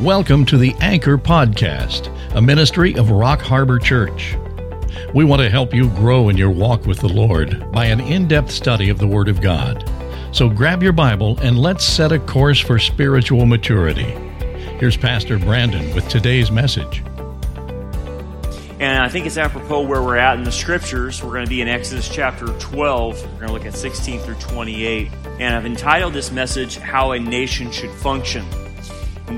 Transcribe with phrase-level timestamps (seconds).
[0.00, 4.36] Welcome to the Anchor Podcast, a ministry of Rock Harbor Church.
[5.14, 8.26] We want to help you grow in your walk with the Lord by an in
[8.26, 9.88] depth study of the Word of God.
[10.32, 14.10] So grab your Bible and let's set a course for spiritual maturity.
[14.80, 17.04] Here's Pastor Brandon with today's message.
[18.80, 21.22] And I think it's apropos where we're at in the scriptures.
[21.22, 23.22] We're going to be in Exodus chapter 12.
[23.22, 25.08] We're going to look at 16 through 28.
[25.38, 28.44] And I've entitled this message, How a Nation Should Function.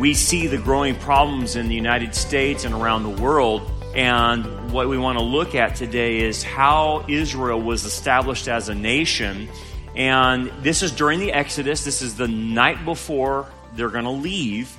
[0.00, 3.70] We see the growing problems in the United States and around the world.
[3.94, 8.74] And what we want to look at today is how Israel was established as a
[8.74, 9.48] nation.
[9.94, 11.84] And this is during the Exodus.
[11.84, 14.76] This is the night before they're going to leave.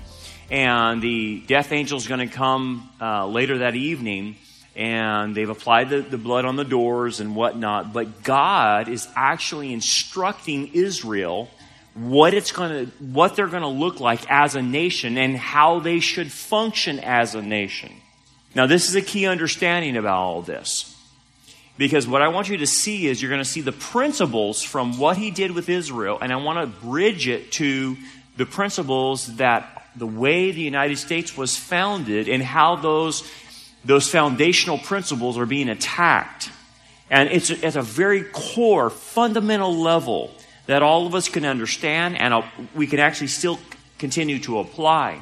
[0.52, 4.36] And the death angel is going to come uh, later that evening.
[4.75, 7.94] And they've applied the, the blood on the doors and whatnot.
[7.94, 11.50] But God is actually instructing Israel
[11.95, 15.80] what it's going to, what they're going to look like as a nation and how
[15.80, 17.91] they should function as a nation.
[18.53, 20.92] Now, this is a key understanding about all this.
[21.78, 24.97] Because what I want you to see is you're going to see the principles from
[24.97, 27.97] what he did with Israel, and I want to bridge it to
[28.38, 33.30] the principles that the way the United States was founded and how those,
[33.84, 36.50] those foundational principles are being attacked.
[37.09, 40.34] And it's at a very core, fundamental level
[40.67, 43.59] that all of us can understand and we can actually still
[43.97, 45.22] continue to apply.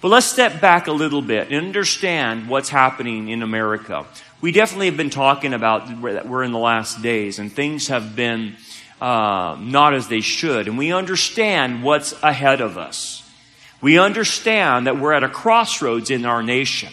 [0.00, 4.06] But let's step back a little bit and understand what's happening in America.
[4.40, 8.16] We definitely have been talking about that we're in the last days and things have
[8.16, 8.56] been
[9.00, 10.68] uh, not as they should.
[10.68, 13.22] And we understand what's ahead of us.
[13.82, 16.92] We understand that we're at a crossroads in our nation.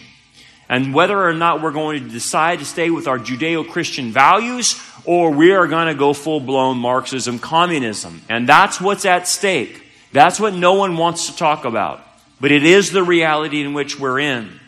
[0.68, 4.80] And whether or not we're going to decide to stay with our Judeo Christian values
[5.04, 8.20] or we are going to go full blown Marxism, communism.
[8.28, 9.82] And that's what's at stake.
[10.12, 12.00] That's what no one wants to talk about.
[12.40, 14.60] But it is the reality in which we're in.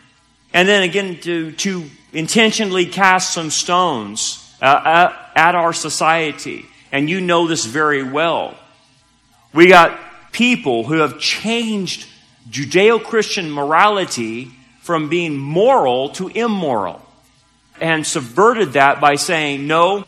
[0.53, 6.65] And then again, to, to intentionally cast some stones uh, at our society.
[6.91, 8.57] And you know this very well.
[9.53, 9.99] We got
[10.31, 12.07] people who have changed
[12.49, 14.51] Judeo Christian morality
[14.91, 17.01] from being moral to immoral
[17.79, 20.03] and subverted that by saying, no,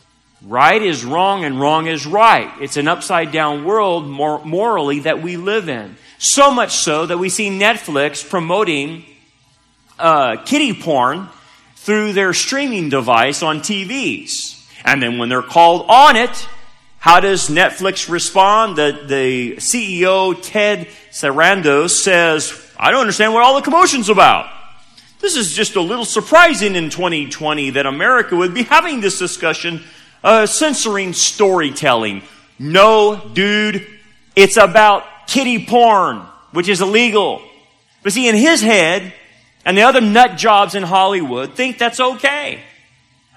[0.46, 2.52] Right is wrong and wrong is right.
[2.60, 5.96] It's an upside down world mor- morally that we live in.
[6.18, 9.06] So much so that we see Netflix promoting
[9.98, 11.30] uh, kiddie porn
[11.76, 14.62] through their streaming device on TVs.
[14.84, 16.46] And then when they're called on it,
[16.98, 18.76] how does Netflix respond?
[18.76, 24.53] The, the CEO, Ted Sarandos, says, I don't understand what all the commotion's about.
[25.24, 29.82] This is just a little surprising in 2020 that America would be having this discussion
[30.22, 32.20] uh, censoring storytelling.
[32.58, 33.86] No, dude,
[34.36, 36.18] it's about kiddie porn,
[36.52, 37.40] which is illegal.
[38.02, 39.14] But see, in his head,
[39.64, 42.60] and the other nut jobs in Hollywood think that's okay.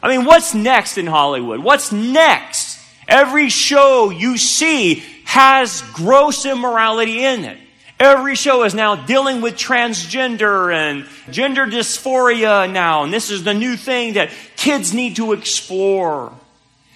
[0.04, 1.62] I mean, what's next in Hollywood?
[1.62, 2.80] What's next?
[3.08, 7.58] Every show you see has gross immorality in it.
[8.00, 13.56] Every show is now dealing with transgender and gender dysphoria now, and this is the
[13.56, 16.32] new thing that kids need to explore.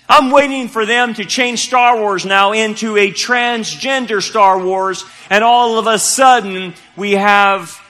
[0.07, 5.43] I'm waiting for them to change Star Wars now into a transgender Star Wars, and
[5.43, 7.81] all of a sudden we have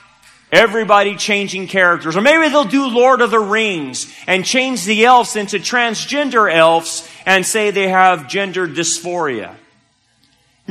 [0.49, 2.15] everybody changing characters.
[2.15, 7.09] Or maybe they'll do Lord of the Rings and change the elves into transgender elves
[7.25, 9.55] and say they have gender dysphoria.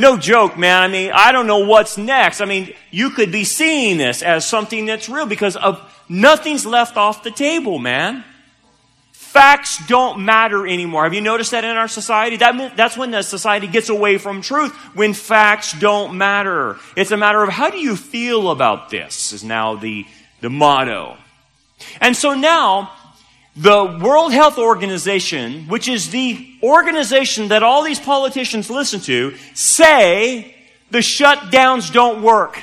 [0.01, 0.83] No joke, man.
[0.83, 2.41] I mean, I don't know what's next.
[2.41, 5.79] I mean, you could be seeing this as something that's real because of
[6.09, 8.25] nothing's left off the table, man.
[9.13, 11.05] Facts don't matter anymore.
[11.05, 12.39] Have you noticed that in our society?
[12.39, 16.79] That, that's when the society gets away from truth, when facts don't matter.
[16.97, 20.07] It's a matter of how do you feel about this, is now the,
[20.41, 21.19] the motto.
[22.01, 22.91] And so now,
[23.57, 30.55] the World Health Organization, which is the organization that all these politicians listen to, say
[30.91, 32.63] the shutdowns don't work.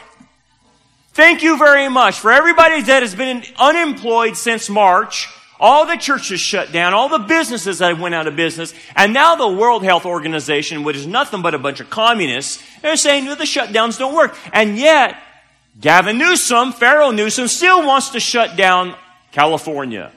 [1.13, 5.27] Thank you very much for everybody that has been unemployed since March
[5.59, 9.35] all the churches shut down, all the businesses that went out of business, and now
[9.35, 13.37] the World Health Organization, which is nothing but a bunch of communists, they're saying that
[13.37, 14.37] the shutdowns don't work.
[14.53, 15.17] And yet,
[15.79, 18.95] Gavin Newsom, Pharaoh Newsom, still wants to shut down
[19.31, 20.11] California.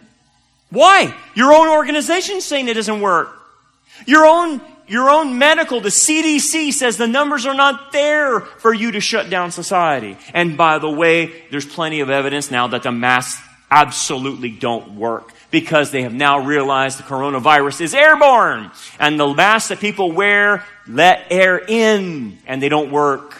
[0.70, 1.14] Why?
[1.34, 3.30] Your own organization saying it doesn't work.
[4.06, 8.92] Your own, your own medical, the CDC says the numbers are not there for you
[8.92, 10.16] to shut down society.
[10.32, 15.32] And by the way, there's plenty of evidence now that the masks absolutely don't work
[15.50, 20.64] because they have now realized the coronavirus is airborne and the masks that people wear
[20.88, 23.36] let air in and they don't work.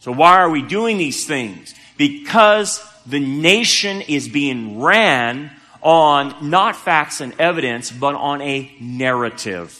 [0.00, 1.74] So why are we doing these things?
[2.02, 9.78] because the nation is being ran on not facts and evidence, but on a narrative.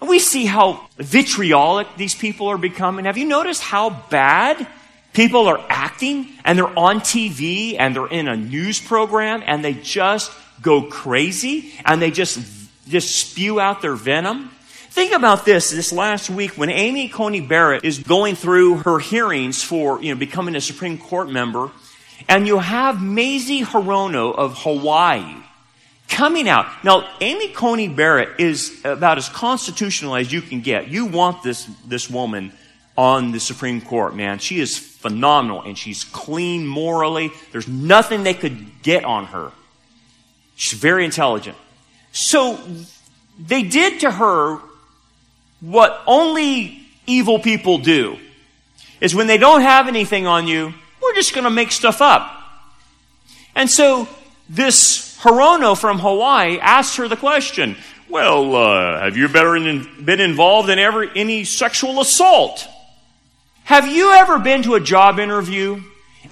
[0.00, 3.06] And we see how vitriolic these people are becoming.
[3.06, 4.66] Have you noticed how bad
[5.14, 9.72] people are acting and they're on TV and they're in a news program and they
[9.72, 10.30] just
[10.60, 12.38] go crazy and they just,
[12.86, 14.50] just spew out their venom?
[14.90, 19.62] Think about this this last week when Amy Coney Barrett is going through her hearings
[19.62, 21.70] for, you know, becoming a Supreme Court member,
[22.28, 25.36] and you have Mazie Hirono of Hawaii
[26.08, 26.66] coming out.
[26.84, 30.88] Now, Amy Coney Barrett is about as constitutional as you can get.
[30.88, 32.52] You want this, this woman
[32.96, 34.38] on the Supreme Court, man.
[34.38, 37.32] She is phenomenal and she's clean morally.
[37.52, 39.50] There's nothing they could get on her.
[40.56, 41.56] She's very intelligent.
[42.12, 42.58] So
[43.38, 44.60] they did to her
[45.60, 48.18] what only evil people do
[49.00, 50.74] is when they don't have anything on you,
[51.14, 52.28] we're just going to make stuff up.
[53.54, 54.08] And so
[54.48, 57.76] this Hirono from Hawaii asked her the question,
[58.08, 62.66] well, uh, have you ever been involved in ever, any sexual assault?
[63.62, 65.80] Have you ever been to a job interview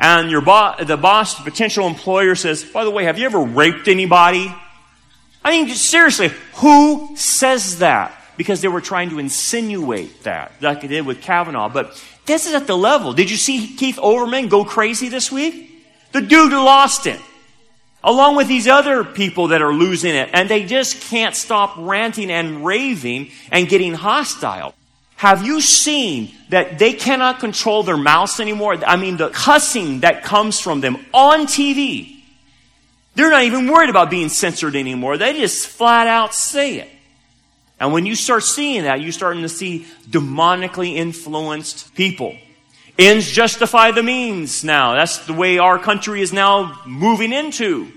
[0.00, 3.40] and your bo- the boss, the potential employer says, by the way, have you ever
[3.40, 4.52] raped anybody?
[5.44, 8.19] I mean, seriously, who says that?
[8.37, 11.69] Because they were trying to insinuate that, like they did with Kavanaugh.
[11.69, 13.12] But this is at the level.
[13.12, 15.70] Did you see Keith Olbermann go crazy this week?
[16.12, 17.20] The dude lost it.
[18.04, 20.30] Along with these other people that are losing it.
[20.32, 24.74] And they just can't stop ranting and raving and getting hostile.
[25.16, 28.76] Have you seen that they cannot control their mouths anymore?
[28.84, 32.16] I mean, the cussing that comes from them on TV.
[33.14, 35.19] They're not even worried about being censored anymore.
[35.19, 36.88] They just flat out say it.
[37.82, 42.38] And when you start seeing that, you're starting to see demonically influenced people.
[42.96, 44.94] Ends justify the means now.
[44.94, 47.90] That's the way our country is now moving into.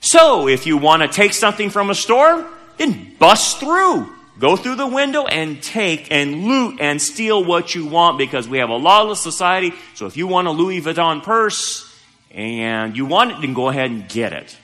[0.00, 4.14] So, if you want to take something from a store, then bust through.
[4.38, 8.58] Go through the window and take and loot and steal what you want because we
[8.58, 9.72] have a lawless society.
[9.94, 11.92] So if you want a Louis Vuitton purse
[12.30, 14.56] and you want it, then go ahead and get it.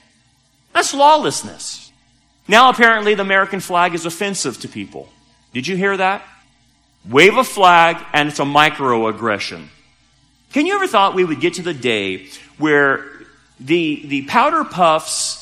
[0.71, 1.91] That's lawlessness.
[2.47, 5.09] Now apparently the American flag is offensive to people.
[5.53, 6.23] Did you hear that?
[7.09, 9.67] Wave a flag and it's a microaggression.
[10.51, 13.05] Can you ever thought we would get to the day where
[13.59, 15.39] the, the powder puffs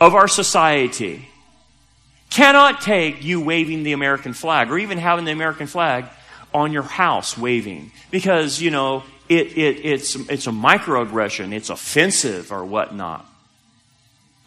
[0.00, 1.28] of our society
[2.30, 6.06] cannot take you waving the American flag or even having the American flag
[6.52, 12.52] on your house waving because, you know, it, it, it's, it's a microaggression, it's offensive
[12.52, 13.26] or whatnot.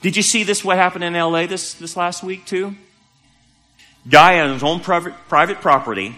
[0.02, 2.76] Did you see this, what happened in LA this, this last week too?
[4.10, 6.16] Guy on his own private, private property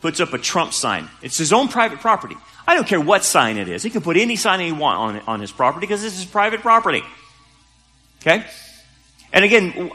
[0.00, 1.08] puts up a Trump sign.
[1.22, 2.36] It's his own private property.
[2.66, 3.82] I don't care what sign it is.
[3.82, 6.60] He can put any sign he wants on, on his property because this is private
[6.60, 7.02] property.
[8.20, 8.44] Okay?
[9.32, 9.90] And again,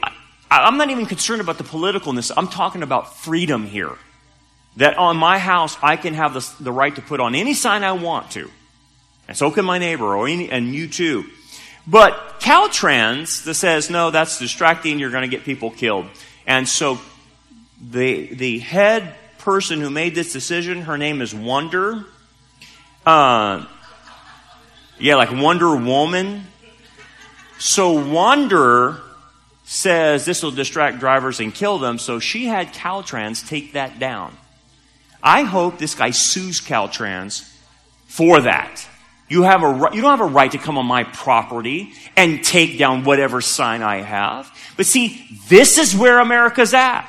[0.50, 2.32] I'm not even concerned about the politicalness.
[2.36, 3.96] I'm talking about freedom here.
[4.78, 7.84] That on my house, I can have the, the right to put on any sign
[7.84, 8.50] I want to.
[9.28, 11.26] And so can my neighbor or any, and you too.
[11.90, 16.06] But Caltrans that says, no, that's distracting, you're going to get people killed.
[16.46, 17.00] And so
[17.82, 22.06] the, the head person who made this decision, her name is Wonder.
[23.08, 23.66] Uh,
[25.00, 26.44] yeah, like Wonder Woman.
[27.58, 29.02] So Wonder
[29.64, 34.38] says this will distract drivers and kill them, so she had Caltrans take that down.
[35.24, 37.52] I hope this guy sues Caltrans
[38.06, 38.88] for that.
[39.30, 42.80] You have a you don't have a right to come on my property and take
[42.80, 44.52] down whatever sign I have.
[44.76, 47.08] But see, this is where America's at.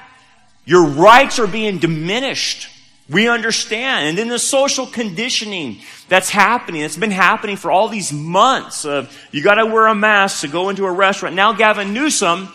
[0.67, 2.69] Your rights are being diminished.
[3.09, 4.09] We understand.
[4.09, 9.17] And then the social conditioning that's happening, it's been happening for all these months of
[9.33, 11.35] you gotta wear a mask to go into a restaurant.
[11.35, 12.51] Now Gavin Newsom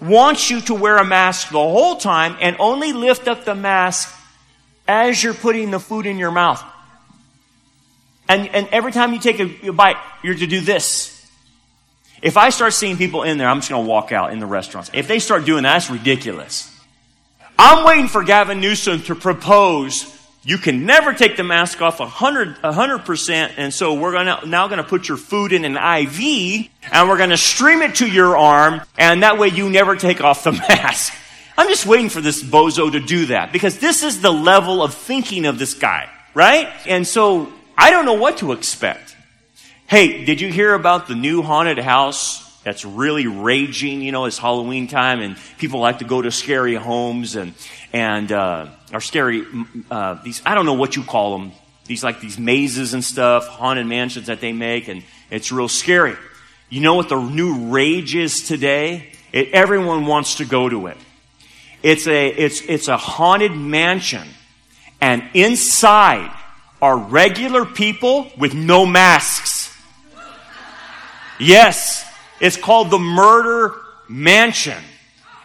[0.00, 4.12] wants you to wear a mask the whole time and only lift up the mask
[4.88, 6.62] as you're putting the food in your mouth.
[8.28, 11.10] And, and every time you take a, a bite, you're to do this.
[12.22, 14.46] If I start seeing people in there, I'm just going to walk out in the
[14.46, 14.90] restaurants.
[14.94, 16.70] If they start doing that, that's ridiculous.
[17.58, 20.10] I'm waiting for Gavin Newsom to propose
[20.46, 24.84] you can never take the mask off 100, 100%, and so we're gonna, now gonna
[24.84, 29.22] put your food in an IV, and we're gonna stream it to your arm, and
[29.22, 31.14] that way you never take off the mask.
[31.56, 34.92] I'm just waiting for this bozo to do that, because this is the level of
[34.92, 36.68] thinking of this guy, right?
[36.86, 39.16] And so, I don't know what to expect.
[39.86, 44.00] Hey, did you hear about the new haunted house that's really raging.
[44.00, 47.54] You know, it's Halloween time, and people like to go to scary homes and
[47.92, 49.44] and uh, or scary
[49.90, 50.42] uh, these.
[50.44, 51.52] I don't know what you call them.
[51.86, 56.16] these like these mazes and stuff, haunted mansions that they make, and it's real scary.
[56.70, 59.12] You know what the new rage is today?
[59.30, 60.96] It, everyone wants to go to it.
[61.82, 64.26] It's a, it's, it's a haunted mansion,
[65.02, 66.34] and inside
[66.84, 69.74] are regular people with no masks.
[71.40, 72.04] Yes,
[72.42, 73.72] it's called the murder
[74.06, 74.82] mansion.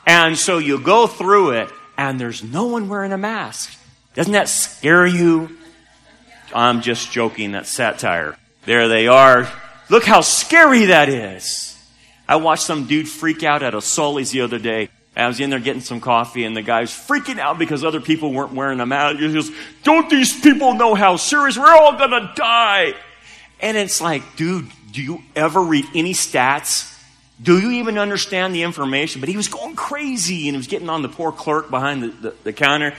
[0.06, 3.80] And so you go through it, and there's no one wearing a mask.
[4.16, 5.58] Doesn't that scare you?
[6.54, 8.36] I'm just joking, that's satire.
[8.66, 9.50] There they are.
[9.90, 11.82] Look how scary that is.
[12.28, 14.90] I watched some dude freak out at a Sully's the other day.
[15.20, 18.02] I was in there getting some coffee, and the guy was freaking out because other
[18.02, 19.20] people weren't wearing a mask.
[19.20, 19.52] He goes,
[19.84, 21.58] Don't these people know how serious?
[21.58, 22.94] We're all gonna die.
[23.60, 26.96] And it's like, dude, do you ever read any stats
[27.42, 29.22] do you even understand the information?
[29.22, 32.08] But he was going crazy and he was getting on the poor clerk behind the,
[32.08, 32.94] the, the counter.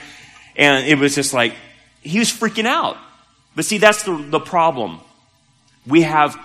[0.55, 1.53] And it was just like,
[2.01, 2.97] he was freaking out.
[3.55, 4.99] But see, that's the, the problem.
[5.85, 6.37] We have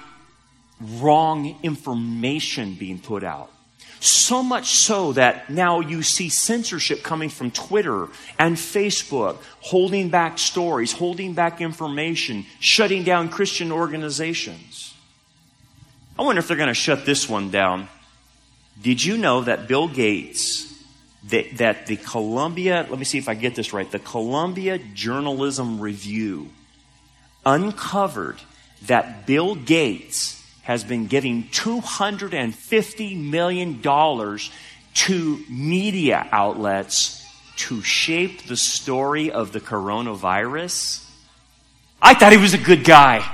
[0.80, 3.50] wrong information being put out.
[4.00, 10.38] So much so that now you see censorship coming from Twitter and Facebook, holding back
[10.38, 14.95] stories, holding back information, shutting down Christian organizations.
[16.19, 17.88] I wonder if they're going to shut this one down.
[18.83, 20.73] Did you know that Bill Gates,
[21.29, 25.81] that, that the Columbia, let me see if I get this right, the Columbia Journalism
[25.81, 26.50] Review
[27.45, 28.38] uncovered
[28.87, 30.36] that Bill Gates
[30.66, 33.80] has been giving $250 million
[34.94, 41.08] to media outlets to shape the story of the coronavirus?
[42.02, 43.25] I thought he was a good guy.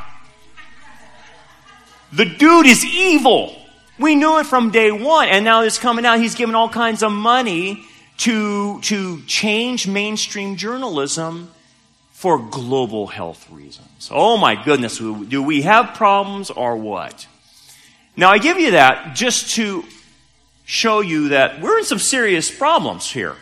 [2.12, 3.56] The dude is evil.
[3.98, 6.20] We knew it from day one, and now it's coming out.
[6.20, 7.82] He's given all kinds of money
[8.18, 11.50] to, to change mainstream journalism
[12.22, 14.08] for global health reasons.
[14.12, 17.26] Oh my goodness, do we have problems or what?
[18.16, 19.82] Now I give you that just to
[20.64, 23.34] show you that we're in some serious problems here.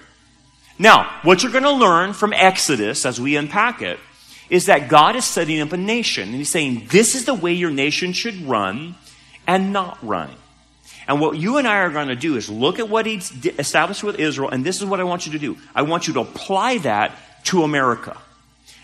[0.78, 4.00] Now, what you're going to learn from Exodus as we unpack it
[4.48, 6.30] is that God is setting up a nation.
[6.30, 8.94] And He's saying, this is the way your nation should run
[9.46, 10.30] and not run.
[11.06, 13.20] And what you and I are going to do is look at what He
[13.58, 15.58] established with Israel, and this is what I want you to do.
[15.74, 18.16] I want you to apply that to America.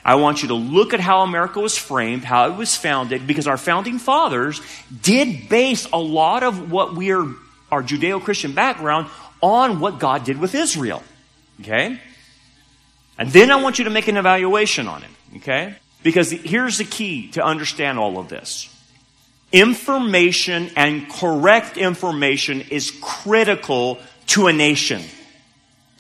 [0.07, 3.49] I want you to look at how America was framed, how it was founded, because
[3.49, 4.61] our founding fathers
[5.03, 7.27] did base a lot of what we're,
[7.73, 9.09] our Judeo Christian background
[9.43, 11.03] on what God did with Israel.
[11.61, 12.01] Okay?
[13.19, 15.11] And then I want you to make an evaluation on it.
[15.39, 15.75] Okay?
[16.05, 18.73] Because here's the key to understand all of this.
[19.51, 23.99] Information and correct information is critical
[24.29, 25.03] to a nation.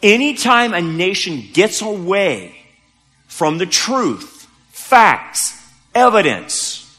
[0.00, 2.65] Anytime a nation gets away
[3.36, 5.62] from the truth, facts,
[5.94, 6.98] evidence,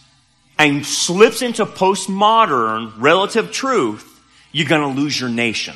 [0.59, 5.73] and slips into postmodern relative truth, you're going to lose your nation.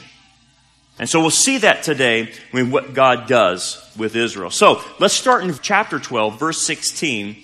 [0.99, 4.51] And so we'll see that today when what God does with Israel.
[4.51, 7.37] So let's start in chapter 12, verse 16,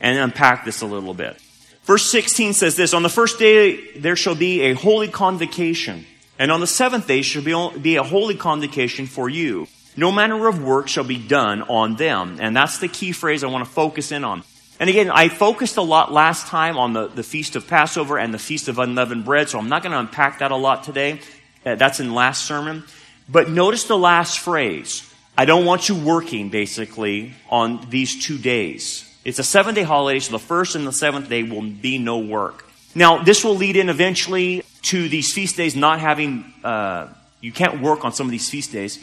[0.00, 1.38] and unpack this a little bit.
[1.82, 6.06] Verse 16 says this, On the first day there shall be a holy convocation,
[6.38, 7.42] and on the seventh day shall
[7.78, 9.68] be a holy convocation for you.
[9.96, 12.38] No manner of work shall be done on them.
[12.40, 14.42] And that's the key phrase I want to focus in on.
[14.80, 18.34] And again, I focused a lot last time on the, the Feast of Passover and
[18.34, 21.20] the Feast of Unleavened Bread, so I'm not going to unpack that a lot today.
[21.64, 22.82] Uh, that's in last sermon.
[23.28, 25.08] But notice the last phrase.
[25.38, 29.08] I don't want you working, basically, on these two days.
[29.24, 32.18] It's a seven day holiday, so the first and the seventh day will be no
[32.18, 32.68] work.
[32.96, 37.08] Now, this will lead in eventually to these feast days not having, uh,
[37.40, 38.98] you can't work on some of these feast days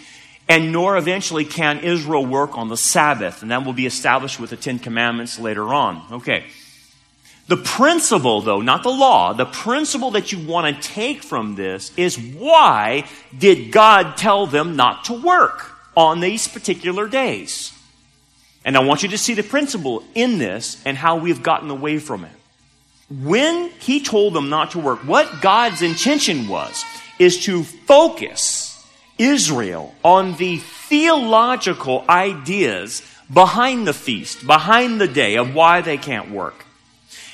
[0.51, 4.49] and nor eventually can Israel work on the Sabbath, and that will be established with
[4.49, 6.03] the Ten Commandments later on.
[6.11, 6.43] Okay.
[7.47, 11.93] The principle, though, not the law, the principle that you want to take from this
[11.95, 13.05] is why
[13.37, 17.71] did God tell them not to work on these particular days?
[18.65, 21.97] And I want you to see the principle in this and how we've gotten away
[21.97, 22.31] from it.
[23.09, 26.83] When he told them not to work, what God's intention was,
[27.19, 28.70] is to focus
[29.21, 33.01] Israel on the theological ideas
[33.31, 36.65] behind the feast, behind the day of why they can't work.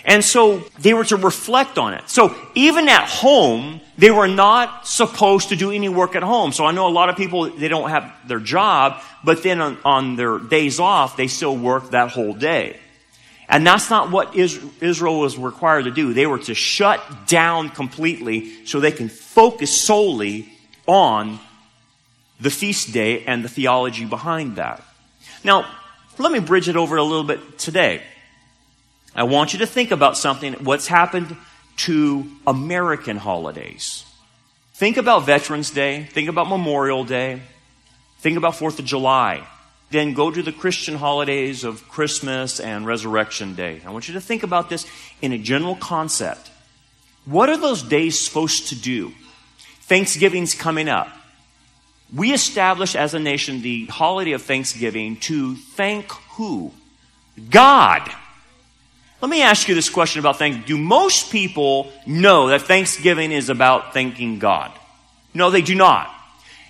[0.06, 2.10] And so they were to reflect on it.
[2.10, 6.54] So even at home, they were not supposed to do any work at home.
[6.54, 9.78] So I know a lot of people, they don't have their job, but then on,
[9.84, 12.78] on their days off, they still work that whole day.
[13.50, 16.14] And that's not what Israel was required to do.
[16.14, 20.50] They were to shut down completely so they can focus solely
[20.86, 21.40] on
[22.40, 24.84] the feast day and the theology behind that.
[25.44, 25.66] Now,
[26.18, 28.02] let me bridge it over a little bit today.
[29.16, 31.36] I want you to think about something, what's happened
[31.78, 34.06] to American holidays.
[34.74, 37.42] Think about Veterans Day, think about Memorial Day,
[38.20, 39.44] think about 4th of July.
[39.90, 43.82] Then go to the Christian holidays of Christmas and Resurrection Day.
[43.86, 44.86] I want you to think about this
[45.22, 46.52] in a general concept.
[47.26, 49.14] What are those days supposed to do?
[49.82, 51.08] Thanksgiving's coming up.
[52.14, 56.72] We established as a nation the holiday of Thanksgiving to thank who?
[57.50, 58.10] God.
[59.22, 60.68] Let me ask you this question about Thanksgiving.
[60.68, 64.72] Do most people know that Thanksgiving is about thanking God?
[65.34, 66.14] No, they do not.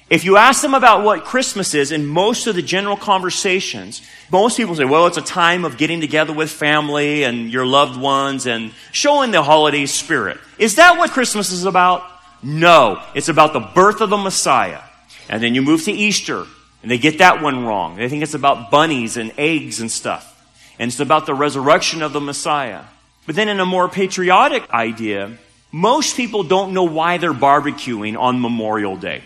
[0.10, 4.01] If you ask them about what Christmas is in most of the general conversations,
[4.32, 8.00] most people say, well, it's a time of getting together with family and your loved
[8.00, 10.38] ones and showing the holiday spirit.
[10.58, 12.03] Is that what Christmas is about?
[12.41, 13.03] No.
[13.15, 14.82] It's about the birth of the Messiah.
[15.29, 16.46] And then you move to Easter
[16.81, 17.96] and they get that one wrong.
[17.96, 20.34] They think it's about bunnies and eggs and stuff.
[20.79, 22.84] And it's about the resurrection of the Messiah.
[23.25, 25.38] But then in a more patriotic idea,
[25.72, 29.22] most people don't know why they're barbecuing on Memorial Day.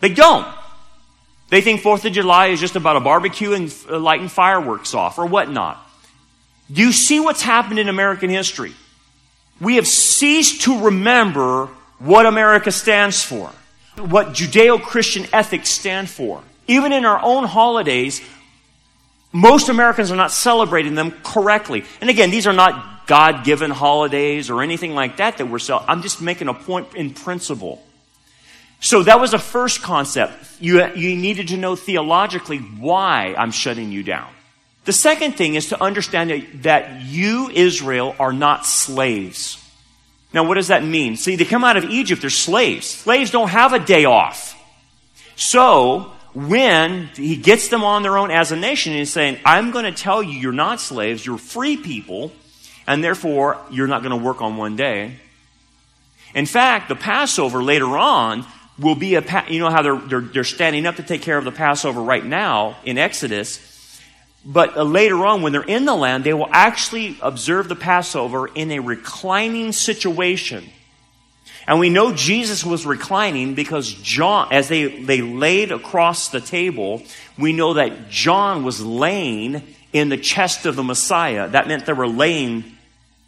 [0.00, 0.46] They don't.
[1.48, 5.18] They think Fourth of July is just about a barbecue and uh, lighting fireworks off
[5.18, 5.78] or whatnot.
[6.70, 8.74] Do you see what's happened in American history?
[9.60, 13.50] We have ceased to remember what America stands for,
[13.98, 16.42] what Judeo Christian ethics stand for.
[16.66, 18.20] Even in our own holidays,
[19.32, 21.84] most Americans are not celebrating them correctly.
[22.00, 25.90] And again, these are not God given holidays or anything like that that we're celebrating.
[25.90, 27.82] I'm just making a point in principle.
[28.80, 30.32] So that was the first concept.
[30.60, 34.28] You, you needed to know theologically why I'm shutting you down.
[34.84, 39.62] The second thing is to understand that, that you, Israel, are not slaves.
[40.36, 41.16] Now, what does that mean?
[41.16, 42.86] See, they come out of Egypt, they're slaves.
[42.86, 44.54] Slaves don't have a day off.
[45.34, 49.86] So, when he gets them on their own as a nation, he's saying, I'm going
[49.86, 52.32] to tell you you're not slaves, you're free people,
[52.86, 55.14] and therefore you're not going to work on one day.
[56.34, 58.44] In fact, the Passover later on
[58.78, 61.44] will be a, you know how they're, they're, they're standing up to take care of
[61.44, 63.58] the Passover right now in Exodus.
[64.46, 68.46] But uh, later on, when they're in the land, they will actually observe the Passover
[68.46, 70.64] in a reclining situation.
[71.66, 77.02] And we know Jesus was reclining because John, as they, they laid across the table,
[77.36, 81.48] we know that John was laying in the chest of the Messiah.
[81.48, 82.76] That meant they were laying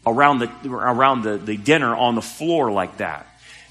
[0.06, 3.26] around the, around the, the dinner on the floor like that.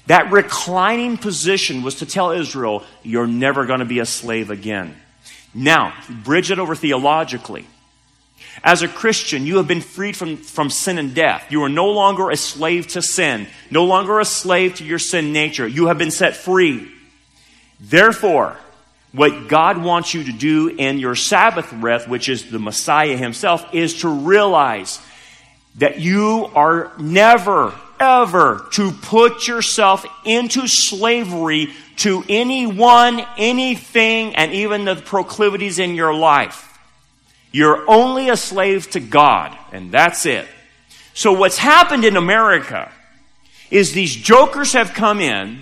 [0.06, 4.94] That reclining position was to tell Israel, you're never going to be a slave again.
[5.54, 7.66] Now, bridge it over theologically.
[8.62, 11.46] As a Christian, you have been freed from, from sin and death.
[11.50, 15.32] You are no longer a slave to sin, no longer a slave to your sin
[15.32, 15.66] nature.
[15.66, 16.90] You have been set free.
[17.80, 18.56] Therefore,
[19.12, 23.74] what God wants you to do in your Sabbath breath, which is the Messiah himself,
[23.74, 25.00] is to realize
[25.76, 34.84] that you are never ever to put yourself into slavery to anyone, anything, and even
[34.84, 36.78] the proclivities in your life.
[37.50, 40.46] You're only a slave to God, and that's it.
[41.14, 42.92] So what's happened in America
[43.70, 45.60] is these jokers have come in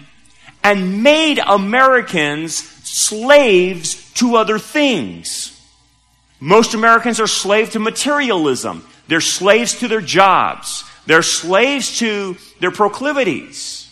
[0.63, 5.53] and made Americans slaves to other things.
[6.41, 8.87] Most Americans are slaves to materialism.
[9.09, 10.85] They're slaves to their jobs.
[11.07, 13.86] They're slaves to their proclivities.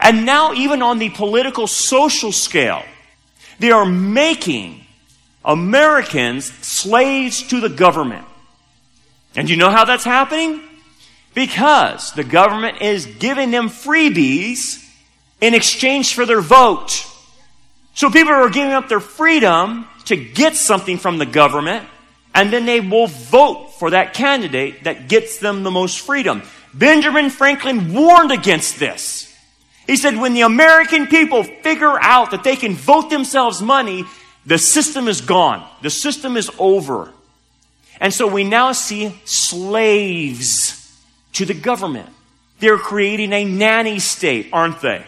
[0.00, 2.82] And now, even on the political social scale,
[3.58, 4.84] they are making
[5.44, 8.26] Americans slaves to the government.
[9.36, 10.62] And you know how that's happening?
[11.34, 14.84] Because the government is giving them freebies
[15.40, 17.06] in exchange for their vote.
[17.94, 21.86] So people are giving up their freedom to get something from the government,
[22.34, 26.42] and then they will vote for that candidate that gets them the most freedom.
[26.72, 29.29] Benjamin Franklin warned against this.
[29.90, 34.04] He said, when the American people figure out that they can vote themselves money,
[34.46, 35.68] the system is gone.
[35.82, 37.12] The system is over.
[38.00, 40.96] And so we now see slaves
[41.32, 42.08] to the government.
[42.60, 45.04] They're creating a nanny state, aren't they?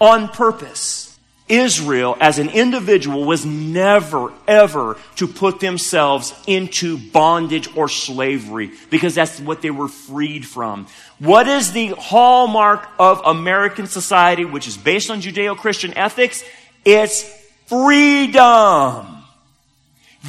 [0.00, 1.05] On purpose.
[1.48, 9.14] Israel as an individual was never, ever to put themselves into bondage or slavery because
[9.14, 10.86] that's what they were freed from.
[11.18, 16.42] What is the hallmark of American society, which is based on Judeo Christian ethics?
[16.84, 17.22] It's
[17.66, 19.22] freedom.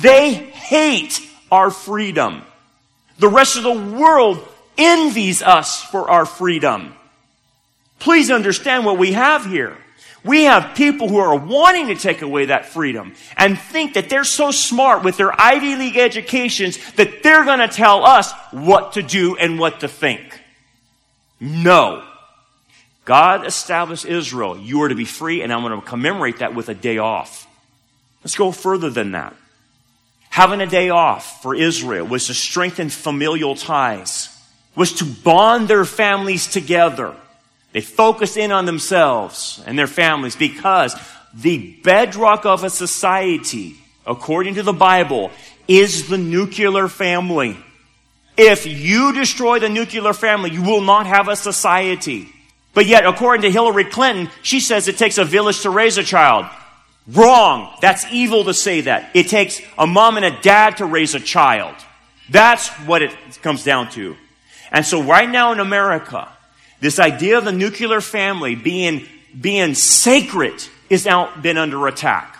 [0.01, 1.19] They hate
[1.51, 2.43] our freedom.
[3.17, 6.93] The rest of the world envies us for our freedom.
[7.99, 9.75] Please understand what we have here.
[10.27, 14.25] We have people who are wanting to take away that freedom and think that they're
[14.25, 19.01] so smart with their Ivy League educations that they're going to tell us what to
[19.01, 20.41] do and what to think.
[21.39, 22.03] No.
[23.05, 24.57] God established Israel.
[24.57, 27.47] You are to be free, and I'm going to commemorate that with a day off.
[28.21, 29.33] Let's go further than that.
[30.29, 34.29] Having a day off for Israel was to strengthen familial ties,
[34.75, 37.15] was to bond their families together.
[37.77, 40.95] They focus in on themselves and their families because
[41.31, 45.29] the bedrock of a society, according to the Bible,
[45.67, 47.55] is the nuclear family.
[48.35, 52.27] If you destroy the nuclear family, you will not have a society.
[52.73, 56.03] But yet, according to Hillary Clinton, she says it takes a village to raise a
[56.03, 56.47] child.
[57.07, 57.77] Wrong.
[57.79, 59.11] That's evil to say that.
[59.13, 61.75] It takes a mom and a dad to raise a child.
[62.31, 63.11] That's what it
[63.43, 64.15] comes down to.
[64.71, 66.27] And so right now in America,
[66.79, 69.05] this idea of the nuclear family being,
[69.39, 72.35] being sacred is now been under attack.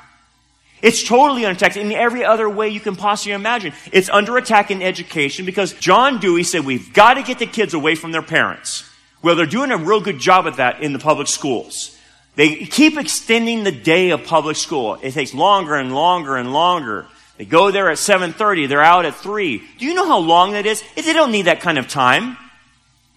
[0.82, 3.74] It's totally under attack in every other way you can possibly imagine.
[3.92, 7.74] It's under attack in education because John Dewey said we've got to get the kids
[7.74, 8.88] away from their parents.
[9.24, 11.98] Well, they're doing a real good job at that in the public schools.
[12.36, 15.00] They keep extending the day of public school.
[15.02, 17.08] It takes longer and longer and longer.
[17.38, 19.64] They go there at 7.30, they're out at 3.
[19.80, 20.84] Do you know how long that is?
[20.96, 22.38] They don't need that kind of time.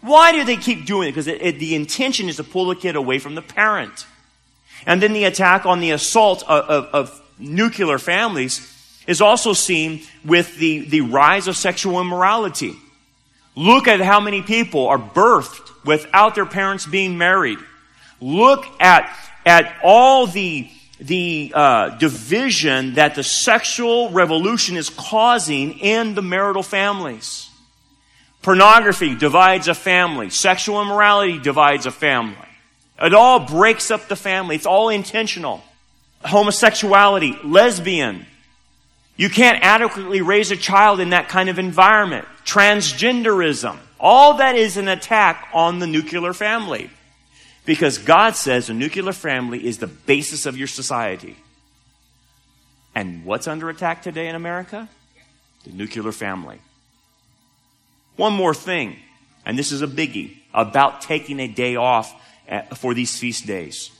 [0.00, 1.12] Why do they keep doing it?
[1.12, 4.06] Because it, it, the intention is to pull the kid away from the parent.
[4.86, 8.66] And then the attack on the assault of, of, of nuclear families
[9.06, 12.74] is also seen with the, the rise of sexual immorality.
[13.54, 17.58] Look at how many people are birthed without their parents being married.
[18.20, 26.14] Look at, at all the, the uh, division that the sexual revolution is causing in
[26.14, 27.49] the marital families.
[28.42, 30.30] Pornography divides a family.
[30.30, 32.36] Sexual immorality divides a family.
[33.00, 34.56] It all breaks up the family.
[34.56, 35.62] It's all intentional.
[36.24, 38.26] Homosexuality, lesbian.
[39.16, 42.26] You can't adequately raise a child in that kind of environment.
[42.44, 43.76] Transgenderism.
[43.98, 46.90] All that is an attack on the nuclear family.
[47.66, 51.36] Because God says the nuclear family is the basis of your society.
[52.94, 54.88] And what's under attack today in America?
[55.64, 56.58] The nuclear family.
[58.20, 58.96] One more thing,
[59.46, 62.14] and this is a biggie, about taking a day off
[62.74, 63.90] for these feast days.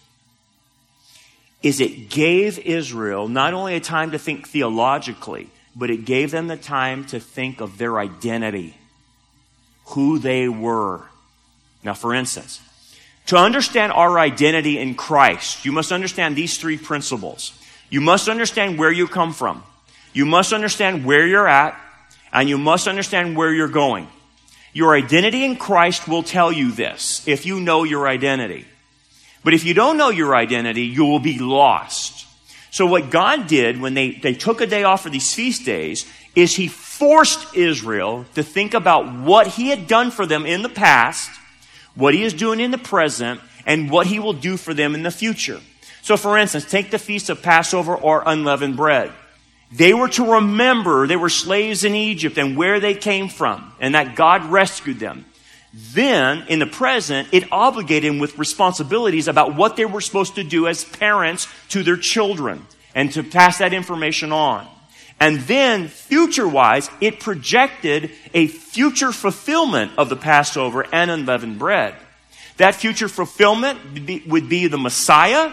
[1.63, 6.49] Is it gave Israel not only a time to think theologically, but it gave them
[6.49, 8.77] the time to think of their identity,
[9.87, 11.01] who they were.
[11.83, 12.61] Now, for instance,
[13.29, 17.55] to understand our identity in Christ, you must understand these three principles.
[17.89, 19.63] You must understand where you come from.
[20.13, 21.75] You must understand where you're at
[22.33, 24.09] and you must understand where you're going.
[24.73, 28.67] Your identity in Christ will tell you this if you know your identity.
[29.43, 32.27] But if you don't know your identity, you will be lost.
[32.71, 36.07] So what God did when they, they took a day off for these feast days
[36.37, 40.69] is he forced Israel to think about what he had done for them in the
[40.69, 41.31] past,
[41.95, 45.03] what he is doing in the present, and what he will do for them in
[45.03, 45.61] the future.
[46.03, 49.13] So for instance, take the feast of Passover or unleavened bread.
[49.73, 53.95] They were to remember they were slaves in Egypt and where they came from and
[53.95, 55.27] that God rescued them.
[55.73, 60.43] Then, in the present, it obligated them with responsibilities about what they were supposed to
[60.43, 64.67] do as parents to their children and to pass that information on.
[65.21, 71.95] And then, future wise, it projected a future fulfillment of the Passover and unleavened bread.
[72.57, 75.53] That future fulfillment would be the Messiah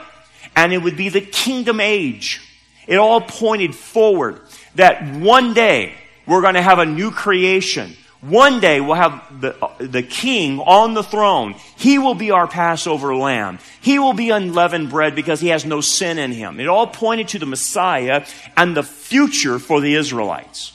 [0.56, 2.42] and it would be the kingdom age.
[2.88, 4.42] It all pointed forward
[4.76, 5.94] that one day
[6.26, 7.96] we're going to have a new creation.
[8.22, 11.56] One day we'll have the, the king on the throne.
[11.76, 13.60] He will be our Passover lamb.
[13.82, 16.60] He will be unleavened bread because he has no sin in him.
[16.60, 20.74] It all pointed to the Messiah and the future for the Israelites.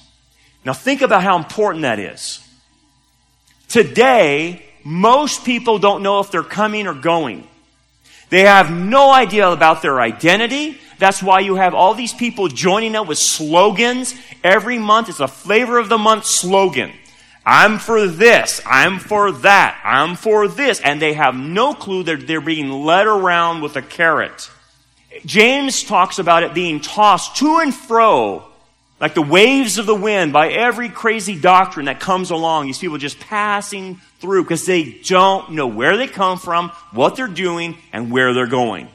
[0.64, 2.46] Now think about how important that is.
[3.68, 7.48] Today, most people don't know if they're coming or going.
[8.33, 10.79] They have no idea about their identity.
[10.97, 15.11] That's why you have all these people joining up with slogans every month.
[15.11, 16.95] It's a flavor of the month slogan.
[17.45, 18.62] I'm for this.
[18.64, 19.79] I'm for that.
[19.85, 20.81] I'm for this.
[20.81, 24.51] And they have no clue that they're being led around with a carrot.
[25.27, 28.47] James talks about it being tossed to and fro
[29.03, 32.66] like the waves of the wind by every crazy doctrine that comes along.
[32.66, 37.27] These people just passing through because they don't know where they come from, what they're
[37.27, 38.89] doing, and where they're going.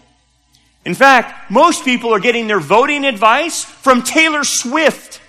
[0.85, 5.19] In fact, most people are getting their voting advice from Taylor Swift.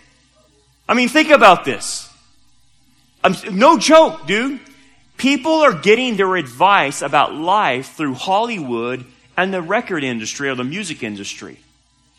[0.89, 2.09] I mean, think about this.
[3.25, 4.61] I'm, no joke, dude.
[5.17, 9.05] People are getting their advice about life through Hollywood
[9.37, 11.59] and the record industry or the music industry.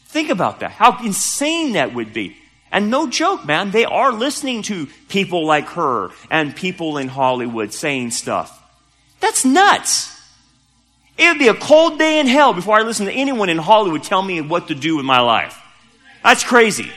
[0.07, 0.71] Think about that.
[0.71, 2.35] How insane that would be.
[2.71, 7.73] And no joke, man, they are listening to people like her and people in Hollywood
[7.73, 8.55] saying stuff.
[9.19, 10.15] That's nuts.
[11.17, 14.03] It would be a cold day in hell before I listen to anyone in Hollywood
[14.03, 15.59] tell me what to do with my life.
[16.23, 16.91] That's crazy.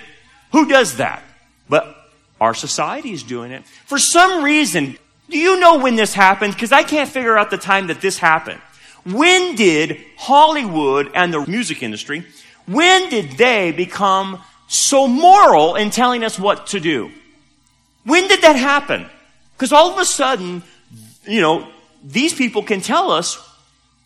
[0.52, 1.22] Who does that?
[1.68, 1.96] But
[2.40, 3.64] our society is doing it.
[3.86, 4.96] For some reason,
[5.30, 6.52] do you know when this happened?
[6.52, 8.60] Because I can't figure out the time that this happened.
[9.04, 12.24] When did Hollywood and the music industry,
[12.66, 14.40] when did they become
[14.72, 17.10] so moral in telling us what to do?
[18.04, 19.06] When did that happen?
[19.54, 20.62] Because all of a sudden,
[21.26, 21.68] you know,
[22.02, 23.36] these people can tell us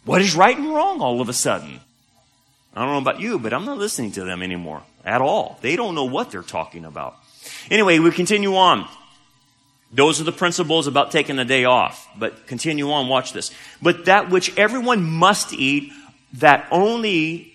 [0.04, 1.80] what is right and wrong all of a sudden.
[2.74, 5.58] I don't know about you, but I'm not listening to them anymore at all.
[5.62, 7.16] They don't know what they're talking about.
[7.70, 8.86] Anyway, we continue on.
[9.92, 12.06] Those are the principles about taking a day off.
[12.18, 13.50] But continue on, watch this.
[13.80, 15.92] But that which everyone must eat,
[16.34, 17.54] that only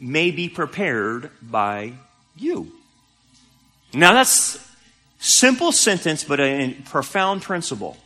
[0.00, 1.94] may be prepared by
[2.38, 2.72] you.
[3.92, 4.58] Now that's
[5.18, 7.96] simple sentence, but a profound principle.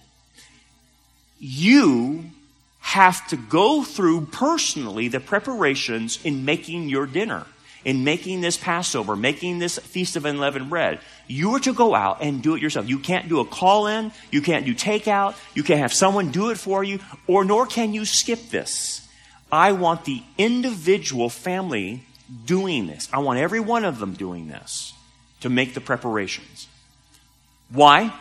[1.39, 2.25] You
[2.81, 7.47] have to go through personally the preparations in making your dinner,
[7.85, 11.01] in making this Passover, making this Feast of Unleavened Bread.
[11.27, 12.89] You are to go out and do it yourself.
[12.89, 16.51] You can't do a call in, you can't do takeout, you can't have someone do
[16.51, 19.07] it for you, or nor can you skip this.
[19.53, 22.05] I want the individual family
[22.45, 23.09] doing this.
[23.13, 24.93] I want every one of them doing this
[25.41, 26.69] to make the preparations.
[27.71, 28.13] Why?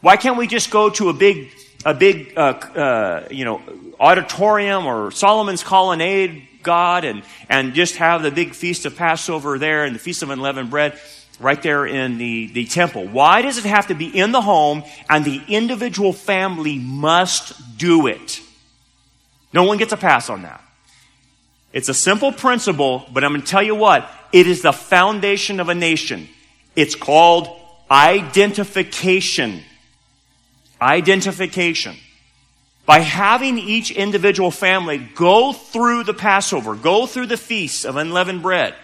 [0.00, 1.50] Why can't we just go to a big,
[1.84, 3.60] a big, uh, uh, you know,
[3.98, 9.84] auditorium or Solomon's colonnade, God, and, and just have the big feast of Passover there
[9.84, 10.98] and the feast of unleavened bread
[11.38, 13.06] right there in the, the temple?
[13.08, 18.06] Why does it have to be in the home and the individual family must do
[18.06, 18.40] it?
[19.52, 20.62] No one gets a pass on that.
[21.72, 25.60] It's a simple principle, but I'm going to tell you what, it is the foundation
[25.60, 26.28] of a nation.
[26.74, 27.48] It's called
[27.90, 29.62] identification.
[30.80, 31.96] Identification.
[32.86, 38.42] By having each individual family go through the Passover, go through the feast of unleavened
[38.42, 38.74] bread,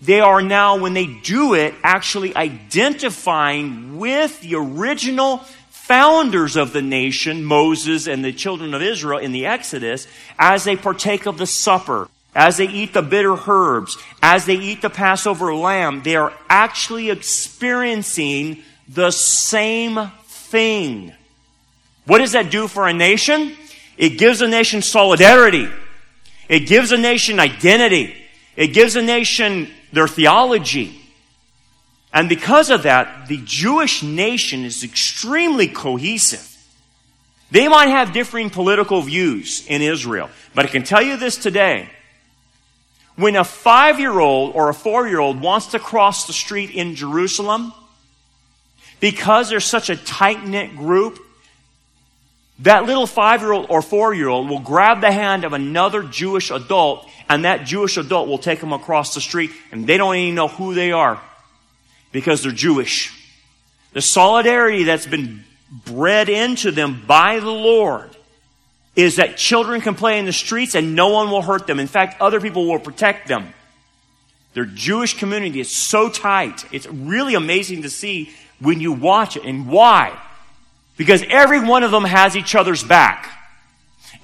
[0.00, 5.38] they are now, when they do it, actually identifying with the original
[5.70, 10.06] founders of the nation, Moses and the children of Israel in the Exodus,
[10.38, 14.82] as they partake of the supper as they eat the bitter herbs, as they eat
[14.82, 21.12] the Passover lamb, they are actually experiencing the same thing.
[22.06, 23.56] What does that do for a nation?
[23.96, 25.68] It gives a nation solidarity.
[26.48, 28.14] It gives a nation identity.
[28.56, 31.00] It gives a nation their theology.
[32.12, 36.50] And because of that, the Jewish nation is extremely cohesive.
[37.50, 41.88] They might have differing political views in Israel, but I can tell you this today.
[43.16, 46.70] When a five year old or a four year old wants to cross the street
[46.70, 47.72] in Jerusalem,
[49.00, 51.18] because there's such a tight knit group,
[52.60, 56.02] that little five year old or four year old will grab the hand of another
[56.02, 60.16] Jewish adult, and that Jewish adult will take them across the street, and they don't
[60.16, 61.20] even know who they are
[62.10, 63.12] because they're Jewish.
[63.92, 68.10] The solidarity that's been bred into them by the Lord
[68.96, 71.80] is that children can play in the streets and no one will hurt them.
[71.80, 73.52] In fact, other people will protect them.
[74.54, 76.64] Their Jewish community is so tight.
[76.72, 78.30] It's really amazing to see
[78.60, 79.44] when you watch it.
[79.44, 80.16] And why?
[80.96, 83.30] Because every one of them has each other's back.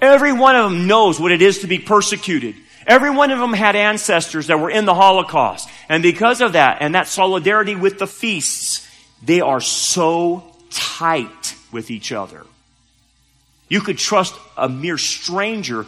[0.01, 2.55] Every one of them knows what it is to be persecuted.
[2.87, 5.69] Every one of them had ancestors that were in the Holocaust.
[5.89, 8.89] And because of that, and that solidarity with the feasts,
[9.23, 12.45] they are so tight with each other.
[13.71, 15.87] You could trust a mere stranger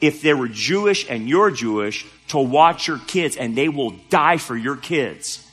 [0.00, 4.38] if they were Jewish and you're Jewish to watch your kids and they will die
[4.38, 5.46] for your kids.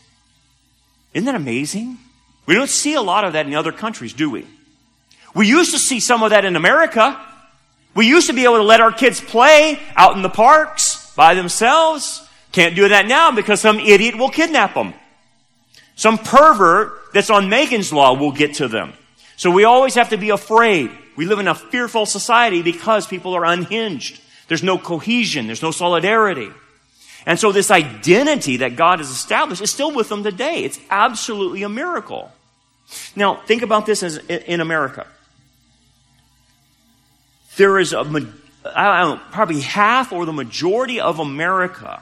[1.13, 1.97] Isn't that amazing?
[2.45, 4.45] We don't see a lot of that in other countries, do we?
[5.33, 7.19] We used to see some of that in America.
[7.95, 11.33] We used to be able to let our kids play out in the parks by
[11.33, 12.21] themselves.
[12.51, 14.93] Can't do that now because some idiot will kidnap them.
[15.95, 18.93] Some pervert that's on Megan's Law will get to them.
[19.35, 20.91] So we always have to be afraid.
[21.15, 24.21] We live in a fearful society because people are unhinged.
[24.47, 25.47] There's no cohesion.
[25.47, 26.49] There's no solidarity.
[27.25, 30.63] And so this identity that God has established is still with them today.
[30.63, 32.31] It's absolutely a miracle.
[33.15, 35.05] Now, think about this as in America.
[37.57, 42.01] There is a, know, probably half or the majority of America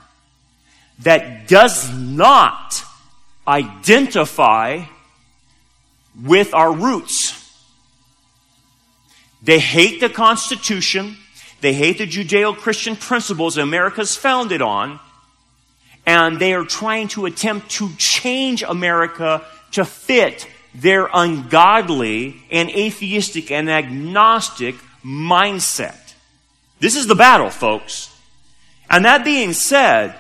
[1.00, 2.84] that does not
[3.48, 4.84] identify
[6.22, 7.39] with our roots.
[9.42, 11.18] They hate the Constitution.
[11.62, 15.00] They hate the Judeo Christian principles America's founded on.
[16.06, 23.52] And they are trying to attempt to change America to fit their ungodly and atheistic
[23.52, 25.98] and agnostic mindset.
[26.80, 28.16] This is the battle, folks.
[28.90, 30.16] And that being said,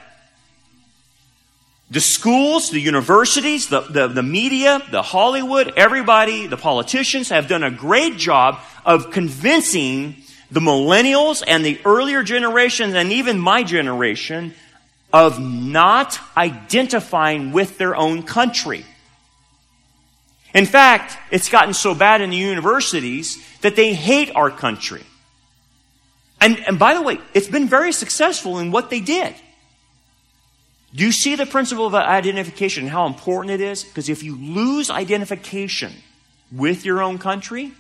[1.91, 7.63] the schools, the universities, the, the, the, media, the Hollywood, everybody, the politicians have done
[7.63, 10.15] a great job of convincing
[10.52, 14.54] the millennials and the earlier generations and even my generation
[15.13, 18.86] of not identifying with their own country.
[20.54, 25.04] In fact, it's gotten so bad in the universities that they hate our country.
[26.42, 29.36] And, and by the way, it's been very successful in what they did.
[30.96, 33.84] Do you see the principle of identification and how important it is?
[33.84, 35.94] Because if you lose identification
[36.52, 37.74] with your own country,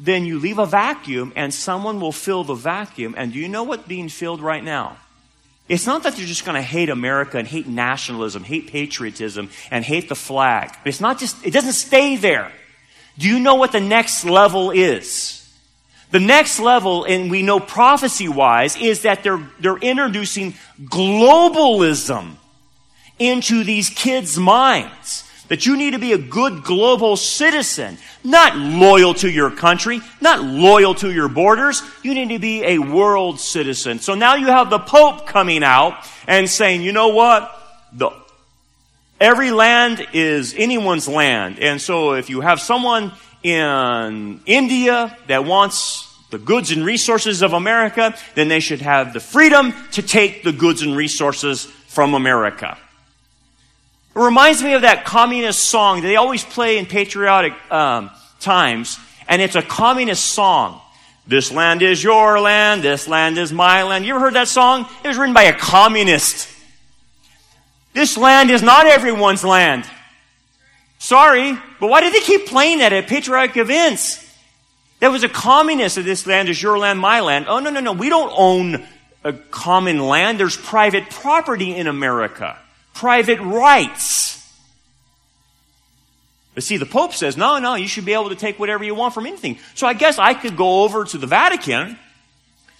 [0.00, 3.14] then you leave a vacuum and someone will fill the vacuum.
[3.16, 4.96] And do you know what's being filled right now?
[5.68, 9.84] It's not that you're just going to hate America and hate nationalism, hate patriotism, and
[9.84, 10.74] hate the flag.
[10.84, 12.50] It's not just, it doesn't stay there.
[13.18, 15.34] Do you know what the next level is?
[16.10, 22.36] The next level, and we know prophecy wise, is that they're, they're introducing globalism
[23.18, 25.27] into these kids' minds.
[25.48, 30.42] That you need to be a good global citizen, not loyal to your country, not
[30.42, 31.82] loyal to your borders.
[32.02, 33.98] You need to be a world citizen.
[33.98, 35.94] So now you have the Pope coming out
[36.26, 37.50] and saying, you know what?
[37.94, 38.10] The,
[39.18, 41.58] every land is anyone's land.
[41.58, 47.54] And so if you have someone in India that wants the goods and resources of
[47.54, 52.76] America, then they should have the freedom to take the goods and resources from America.
[54.18, 58.98] It reminds me of that communist song that they always play in patriotic um, times,
[59.28, 60.80] and it's a communist song.
[61.28, 64.04] This land is your land, this land is my land.
[64.04, 64.88] You ever heard that song?
[65.04, 66.48] It was written by a communist.
[67.92, 69.88] This land is not everyone's land.
[70.98, 74.28] Sorry, but why did they keep playing that at patriotic events?
[74.98, 77.46] There was a communist of this land is your land, my land.
[77.48, 77.92] Oh, no, no, no.
[77.92, 78.84] We don't own
[79.22, 80.40] a common land.
[80.40, 82.58] There's private property in America
[82.98, 84.44] private rights.
[86.54, 88.94] But see, the Pope says, no, no, you should be able to take whatever you
[88.94, 89.58] want from anything.
[89.74, 91.96] So I guess I could go over to the Vatican,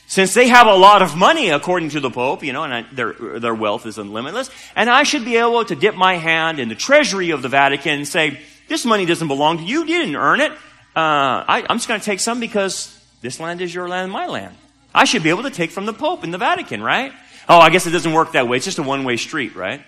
[0.08, 2.82] since they have a lot of money, according to the Pope, you know, and I,
[2.92, 6.68] their, their wealth is unlimited, and I should be able to dip my hand in
[6.68, 10.16] the treasury of the Vatican and say, this money doesn't belong to you, you didn't
[10.16, 10.50] earn it.
[10.50, 14.12] Uh, I, I'm just going to take some because this land is your land, and
[14.12, 14.56] my land.
[14.92, 17.12] I should be able to take from the Pope in the Vatican, right?
[17.48, 18.56] Oh, I guess it doesn't work that way.
[18.56, 19.82] It's just a one way street, right?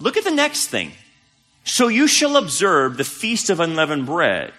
[0.00, 0.92] Look at the next thing.
[1.64, 4.52] So you shall observe the feast of unleavened bread.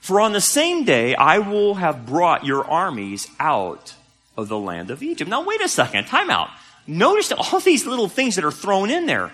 [0.00, 3.94] For on the same day I will have brought your armies out
[4.36, 5.28] of the land of Egypt.
[5.28, 6.48] Now wait a second, time out.
[6.86, 9.32] Notice all these little things that are thrown in there.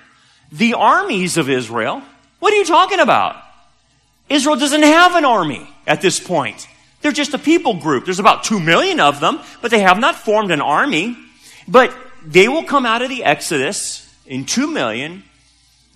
[0.50, 2.02] The armies of Israel.
[2.38, 3.36] What are you talking about?
[4.28, 6.68] Israel doesn't have an army at this point.
[7.02, 8.04] They're just a people group.
[8.04, 11.16] There's about two million of them, but they have not formed an army.
[11.66, 11.94] But
[12.24, 15.24] they will come out of the Exodus in two million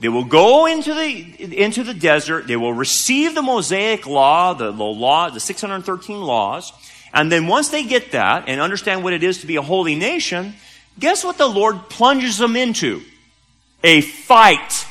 [0.01, 2.47] they will go into the, into the desert.
[2.47, 6.73] They will receive the Mosaic law, the, the law, the 613 laws.
[7.13, 9.95] And then once they get that and understand what it is to be a holy
[9.95, 10.55] nation,
[10.99, 13.03] guess what the Lord plunges them into?
[13.85, 14.87] A fight.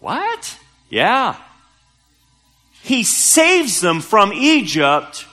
[0.00, 0.58] What?
[0.90, 1.36] Yeah.
[2.82, 5.26] He saves them from Egypt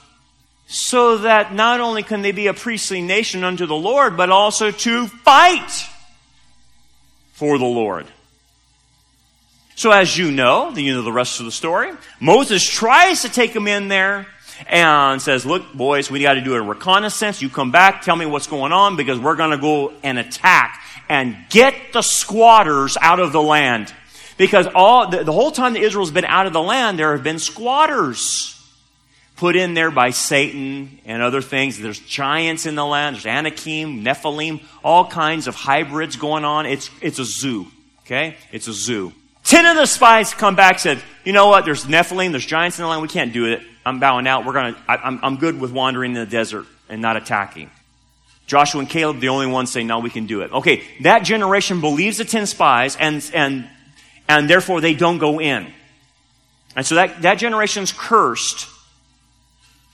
[0.66, 4.70] so that not only can they be a priestly nation unto the Lord, but also
[4.70, 5.86] to fight
[7.32, 8.06] for the Lord.
[9.78, 13.52] So as you know, you know the rest of the story, Moses tries to take
[13.52, 14.26] them in there
[14.66, 17.40] and says, look, boys, we got to do a reconnaissance.
[17.40, 20.82] You come back, tell me what's going on because we're going to go and attack
[21.08, 23.94] and get the squatters out of the land.
[24.36, 27.22] Because all, the, the whole time that Israel's been out of the land, there have
[27.22, 28.60] been squatters
[29.36, 31.78] put in there by Satan and other things.
[31.78, 33.14] There's giants in the land.
[33.14, 36.66] There's Anakim, Nephilim, all kinds of hybrids going on.
[36.66, 37.68] It's, it's a zoo.
[38.00, 38.36] Okay?
[38.50, 39.12] It's a zoo.
[39.48, 41.64] Ten of the spies come back and said, you know what?
[41.64, 43.00] There's Nephilim, there's giants in the land.
[43.00, 43.62] We can't do it.
[43.82, 44.44] I'm bowing out.
[44.44, 47.70] We're gonna, I, I'm, I'm good with wandering in the desert and not attacking.
[48.46, 50.52] Joshua and Caleb, the only ones say, no, we can do it.
[50.52, 53.66] Okay, that generation believes the ten spies and, and,
[54.28, 55.72] and therefore they don't go in.
[56.76, 58.68] And so that, that generation's cursed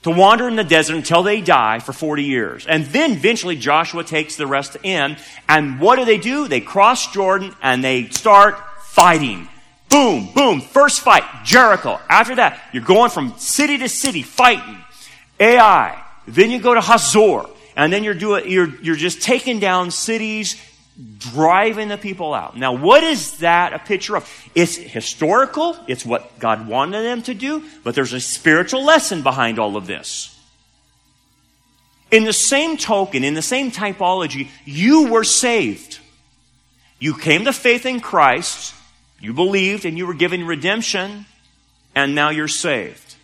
[0.03, 2.67] to wander in the desert until they die for 40 years.
[2.67, 5.15] And then eventually Joshua takes the rest in.
[5.47, 6.49] And what do they do?
[6.49, 8.57] They cross Jordan and they start
[8.95, 9.49] fighting.
[9.89, 11.99] Boom, boom, first fight, Jericho.
[12.09, 14.77] After that, you're going from city to city fighting.
[15.39, 16.01] Ai.
[16.27, 17.43] Then you go to Hazor.
[17.75, 20.55] and then you're doing, you're, you're just taking down cities,
[21.19, 22.57] driving the people out.
[22.57, 24.29] Now, what is that a picture of?
[24.55, 25.77] It's historical.
[25.87, 29.87] It's what God wanted them to do, but there's a spiritual lesson behind all of
[29.87, 30.31] this.
[32.11, 35.99] In the same token, in the same typology, you were saved.
[36.97, 38.73] You came to faith in Christ,
[39.19, 41.25] you believed, and you were given redemption,
[41.95, 43.15] and now you're saved.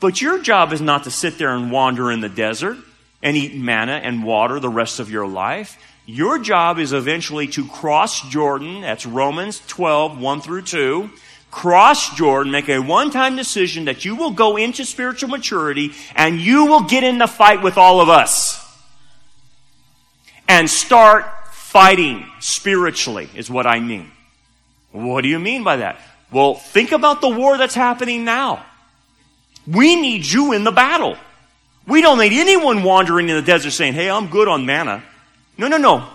[0.00, 2.76] But your job is not to sit there and wander in the desert
[3.22, 5.76] and eat manna and water the rest of your life.
[6.06, 8.82] Your job is eventually to cross Jordan.
[8.82, 11.10] That's Romans 12, 1 through 2.
[11.50, 16.66] Cross Jordan, make a one-time decision that you will go into spiritual maturity and you
[16.66, 18.64] will get in the fight with all of us.
[20.46, 24.10] And start fighting spiritually is what I mean.
[24.98, 26.00] What do you mean by that?
[26.32, 28.64] Well, think about the war that's happening now.
[29.66, 31.16] We need you in the battle.
[31.86, 35.02] We don't need anyone wandering in the desert saying, hey, I'm good on manna.
[35.56, 36.06] No, no, no.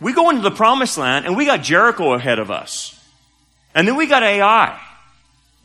[0.00, 2.98] We go into the promised land and we got Jericho ahead of us.
[3.74, 4.78] And then we got Ai.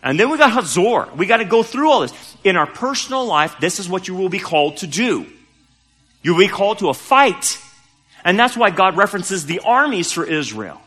[0.03, 1.09] And then we got Hazor.
[1.15, 2.37] We got to go through all this.
[2.43, 5.25] In our personal life, this is what you will be called to do.
[6.23, 7.59] You'll be called to a fight.
[8.23, 10.81] And that's why God references the armies for Israel.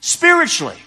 [0.00, 0.78] Spiritually.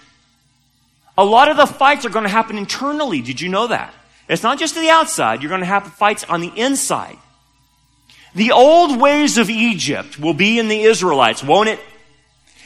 [1.16, 3.22] A lot of the fights are going to happen internally.
[3.22, 3.94] Did you know that?
[4.28, 5.42] It's not just to the outside.
[5.42, 7.16] You're going to have fights on the inside.
[8.34, 11.78] The old ways of Egypt will be in the Israelites, won't it?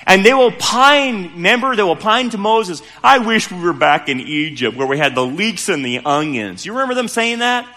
[0.06, 4.08] And they will pine, remember, they will pine to Moses, I wish we were back
[4.08, 6.64] in Egypt where we had the leeks and the onions.
[6.64, 7.68] You remember them saying that?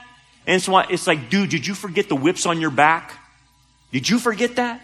[0.48, 3.18] And so it's like, dude, did you forget the whips on your back?
[3.92, 4.82] Did you forget that?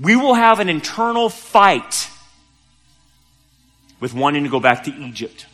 [0.00, 2.08] We will have an internal fight
[4.00, 5.46] with wanting to go back to Egypt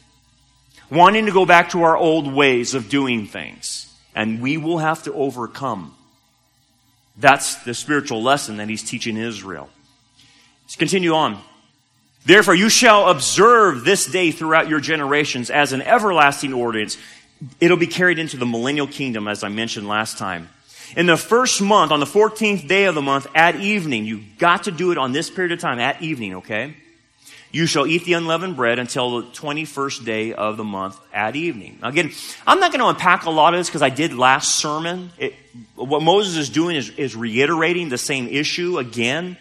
[0.93, 3.93] wanting to go back to our old ways of doing things.
[4.15, 5.97] And we will have to overcome.
[7.17, 9.71] That's the spiritual lesson that he's teaching Israel.
[10.65, 11.41] Let's continue on.
[12.27, 16.99] Therefore, you shall observe this day throughout your generations as an everlasting ordinance.
[17.59, 20.49] It'll be carried into the millennial kingdom, as I mentioned last time.
[20.95, 24.65] In the first month, on the 14th day of the month, at evening, you've got
[24.65, 26.77] to do it on this period of time, at evening, okay?
[27.53, 31.79] You shall eat the unleavened bread until the 21st day of the month at evening.
[31.83, 32.11] Now again,
[32.47, 35.13] I'm not going to unpack a lot of this because I did last sermon.
[35.19, 35.35] It,
[35.75, 39.37] what Moses is doing is, is reiterating the same issue again.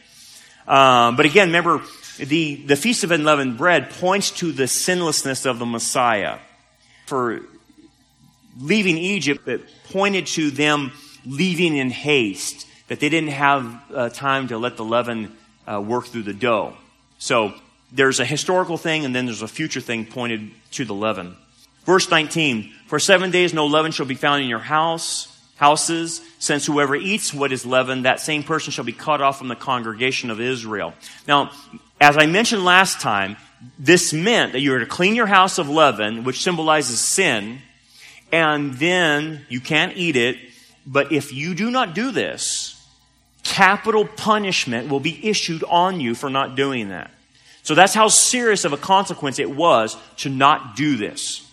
[0.68, 1.82] Um, but again, remember,
[2.18, 6.39] the, the Feast of Unleavened Bread points to the sinlessness of the Messiah.
[7.05, 7.41] For
[8.59, 10.91] leaving Egypt, it pointed to them
[11.26, 15.36] leaving in haste, that they didn't have uh, time to let the leaven
[15.66, 16.74] uh, work through the dough.
[17.18, 17.53] So
[17.91, 21.35] there's a historical thing and then there's a future thing pointed to the leaven.
[21.83, 25.27] Verse 19, for seven days no leaven shall be found in your house,
[25.57, 29.47] houses, since whoever eats what is leavened, that same person shall be cut off from
[29.47, 30.93] the congregation of Israel.
[31.27, 31.51] Now,
[31.99, 33.37] as I mentioned last time,
[33.77, 37.59] this meant that you were to clean your house of leaven, which symbolizes sin,
[38.31, 40.37] and then you can't eat it.
[40.85, 42.83] But if you do not do this,
[43.43, 47.11] capital punishment will be issued on you for not doing that.
[47.64, 51.47] So that's how serious of a consequence it was to not do this.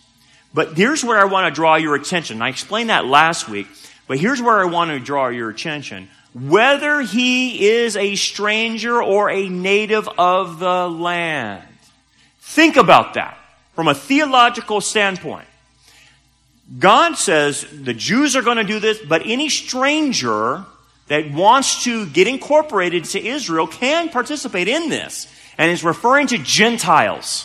[0.55, 2.41] But here's where I want to draw your attention.
[2.41, 3.67] I explained that last week,
[4.07, 6.09] but here's where I want to draw your attention.
[6.35, 11.65] Whether he is a stranger or a native of the land.
[12.41, 13.39] Think about that
[13.75, 15.47] from a theological standpoint.
[16.79, 20.65] God says the Jews are going to do this, but any stranger
[21.09, 25.27] that wants to get incorporated to Israel can participate in this
[25.59, 27.45] and is referring to Gentiles.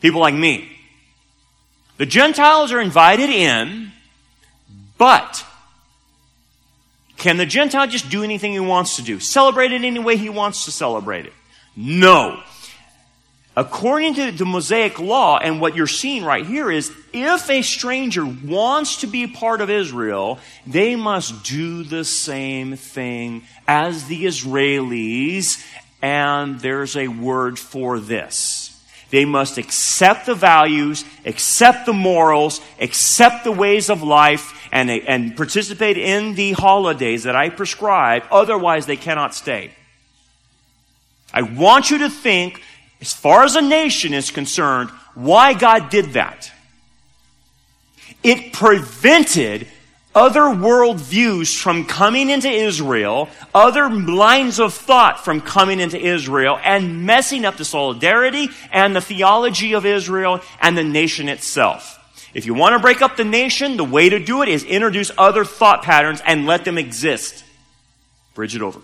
[0.00, 0.70] People like me.
[1.96, 3.92] The Gentiles are invited in,
[4.98, 5.44] but
[7.16, 9.18] can the Gentile just do anything he wants to do?
[9.18, 11.32] Celebrate it any way he wants to celebrate it?
[11.74, 12.40] No.
[13.56, 18.24] According to the Mosaic law, and what you're seeing right here is if a stranger
[18.24, 25.60] wants to be part of Israel, they must do the same thing as the Israelis
[26.02, 28.64] and there's a word for this.
[29.10, 35.34] They must accept the values, accept the morals, accept the ways of life, and, and
[35.36, 38.24] participate in the holidays that I prescribe.
[38.30, 39.72] Otherwise, they cannot stay.
[41.32, 42.62] I want you to think,
[43.00, 46.52] as far as a nation is concerned, why God did that.
[48.22, 49.68] It prevented
[50.14, 57.04] other worldviews from coming into Israel, other lines of thought from coming into Israel, and
[57.06, 61.94] messing up the solidarity and the theology of Israel and the nation itself.
[62.34, 65.10] If you want to break up the nation, the way to do it is introduce
[65.16, 67.44] other thought patterns and let them exist.
[68.34, 68.80] Bridge it over.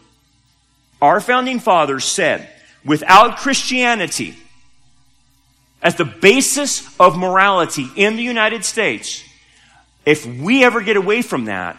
[1.03, 2.49] Our founding fathers said,
[2.85, 4.37] without Christianity
[5.83, 9.23] as the basis of morality in the United States,
[10.05, 11.79] if we ever get away from that,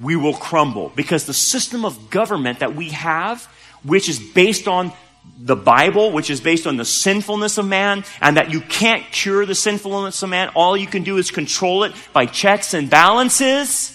[0.00, 3.44] we will crumble because the system of government that we have,
[3.82, 4.92] which is based on
[5.38, 9.44] the Bible, which is based on the sinfulness of man, and that you can't cure
[9.44, 10.50] the sinfulness of man.
[10.54, 13.92] All you can do is control it by checks and balances.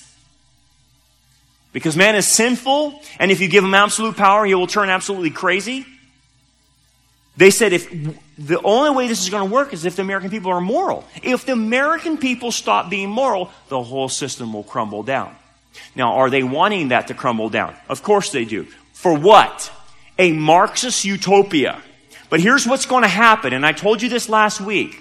[1.74, 5.30] Because man is sinful, and if you give him absolute power, he will turn absolutely
[5.30, 5.86] crazy.
[7.38, 7.89] They said if
[8.38, 11.05] the only way this is going to work is if the American people are moral.
[11.23, 15.36] If the American people stop being moral, the whole system will crumble down.
[15.95, 17.75] Now, are they wanting that to crumble down?
[17.88, 18.67] Of course they do.
[18.93, 19.71] For what?
[20.19, 21.82] A Marxist utopia.
[22.29, 25.01] But here's what's going to happen, and I told you this last week.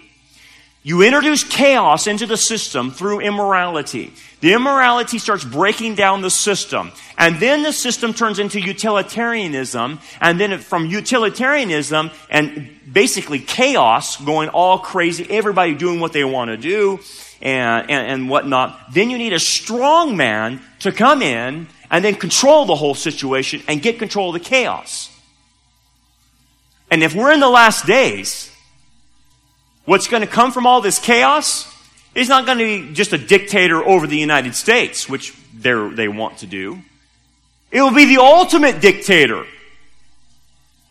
[0.82, 4.14] You introduce chaos into the system through immorality.
[4.40, 6.92] The immorality starts breaking down the system.
[7.18, 9.98] And then the system turns into utilitarianism.
[10.22, 16.48] And then from utilitarianism and basically chaos going all crazy, everybody doing what they want
[16.50, 17.00] to do
[17.42, 18.94] and, and, and whatnot.
[18.94, 23.62] Then you need a strong man to come in and then control the whole situation
[23.68, 25.14] and get control of the chaos.
[26.90, 28.49] And if we're in the last days,
[29.90, 31.66] What's going to come from all this chaos
[32.14, 36.38] is not going to be just a dictator over the United States, which they want
[36.38, 36.78] to do.
[37.72, 39.46] It will be the ultimate dictator.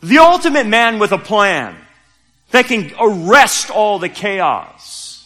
[0.03, 1.77] The ultimate man with a plan
[2.51, 5.25] that can arrest all the chaos.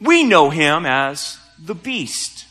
[0.00, 2.44] We know him as the beast,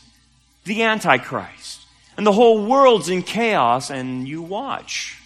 [0.64, 1.82] the Antichrist.
[2.16, 5.19] And the whole world's in chaos, and you watch.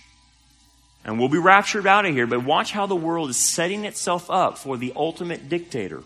[1.05, 4.31] And we'll be raptured out of here, but watch how the world is setting itself
[4.31, 6.03] up for the ultimate dictator.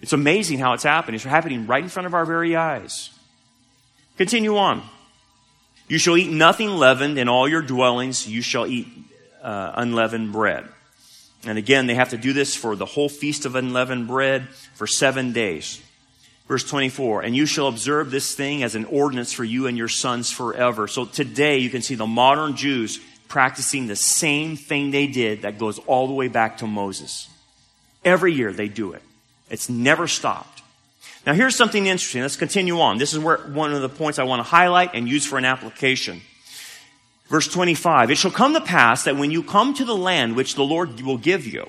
[0.00, 1.16] It's amazing how it's happening.
[1.16, 3.10] It's happening right in front of our very eyes.
[4.16, 4.82] Continue on.
[5.88, 8.26] You shall eat nothing leavened in all your dwellings.
[8.26, 8.88] You shall eat
[9.42, 10.68] uh, unleavened bread.
[11.44, 14.86] And again, they have to do this for the whole feast of unleavened bread for
[14.86, 15.80] seven days.
[16.48, 19.88] Verse 24, and you shall observe this thing as an ordinance for you and your
[19.88, 20.88] sons forever.
[20.88, 22.98] So today you can see the modern Jews
[23.30, 27.30] practicing the same thing they did that goes all the way back to Moses.
[28.04, 29.02] Every year they do it.
[29.48, 30.62] It's never stopped.
[31.24, 32.22] Now here's something interesting.
[32.22, 32.98] Let's continue on.
[32.98, 35.44] This is where one of the points I want to highlight and use for an
[35.44, 36.20] application.
[37.28, 38.10] Verse 25.
[38.10, 41.00] It shall come to pass that when you come to the land which the Lord
[41.00, 41.68] will give you,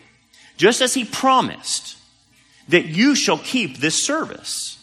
[0.57, 1.97] just as he promised,
[2.70, 4.80] that you shall keep this service.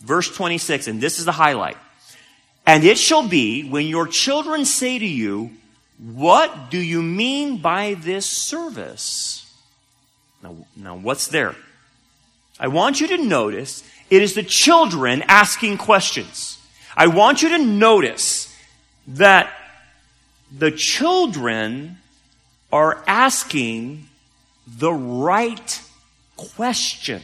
[0.00, 1.76] Verse 26, and this is the highlight.
[2.66, 5.50] And it shall be when your children say to you,
[5.98, 9.52] what do you mean by this service?
[10.42, 11.54] Now, now, what's there?
[12.58, 16.58] I want you to notice it is the children asking questions.
[16.96, 18.54] I want you to notice
[19.06, 19.50] that
[20.56, 21.98] the children
[22.72, 24.08] are asking
[24.66, 25.82] the right
[26.36, 27.22] question.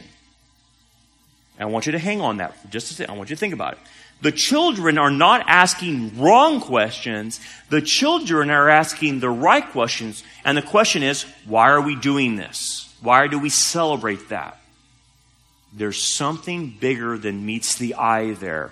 [1.59, 3.13] I want you to hang on that for just a second.
[3.13, 3.79] I want you to think about it.
[4.21, 7.39] The children are not asking wrong questions.
[7.69, 10.23] The children are asking the right questions.
[10.43, 12.93] And the question is, why are we doing this?
[13.01, 14.59] Why do we celebrate that?
[15.71, 18.71] There's something bigger than meets the eye there.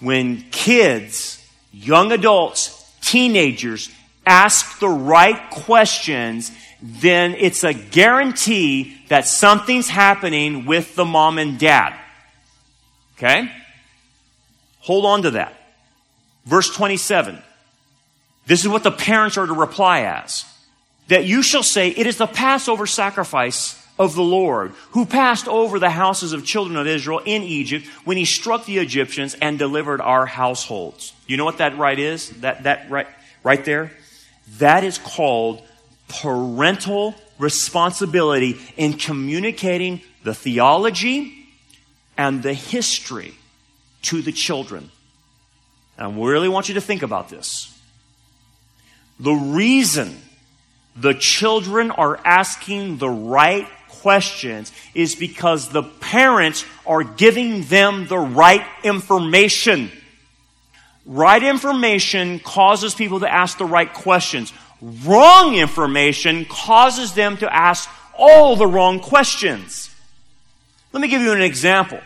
[0.00, 1.42] When kids,
[1.72, 3.88] young adults, teenagers
[4.26, 11.58] ask the right questions, then it's a guarantee that something's happening with the mom and
[11.58, 11.98] dad.
[13.16, 13.50] Okay?
[14.82, 15.54] Hold on to that.
[16.44, 17.38] Verse 27.
[18.46, 20.44] This is what the parents are to reply as.
[21.08, 25.78] That you shall say, it is the Passover sacrifice of the Lord, who passed over
[25.78, 30.00] the houses of children of Israel in Egypt when he struck the Egyptians and delivered
[30.00, 31.12] our households.
[31.26, 32.30] You know what that right is?
[32.40, 33.06] That, that right,
[33.44, 33.92] right there?
[34.58, 35.62] That is called
[36.08, 41.46] parental responsibility in communicating the theology
[42.16, 43.34] and the history
[44.02, 44.90] to the children.
[45.98, 47.68] And I really want you to think about this.
[49.20, 50.16] The reason
[50.96, 58.18] the children are asking the right questions is because the parents are giving them the
[58.18, 59.90] right information.
[61.06, 64.52] Right information causes people to ask the right questions.
[64.80, 67.88] Wrong information causes them to ask
[68.18, 69.94] all the wrong questions.
[70.92, 72.00] Let me give you an example.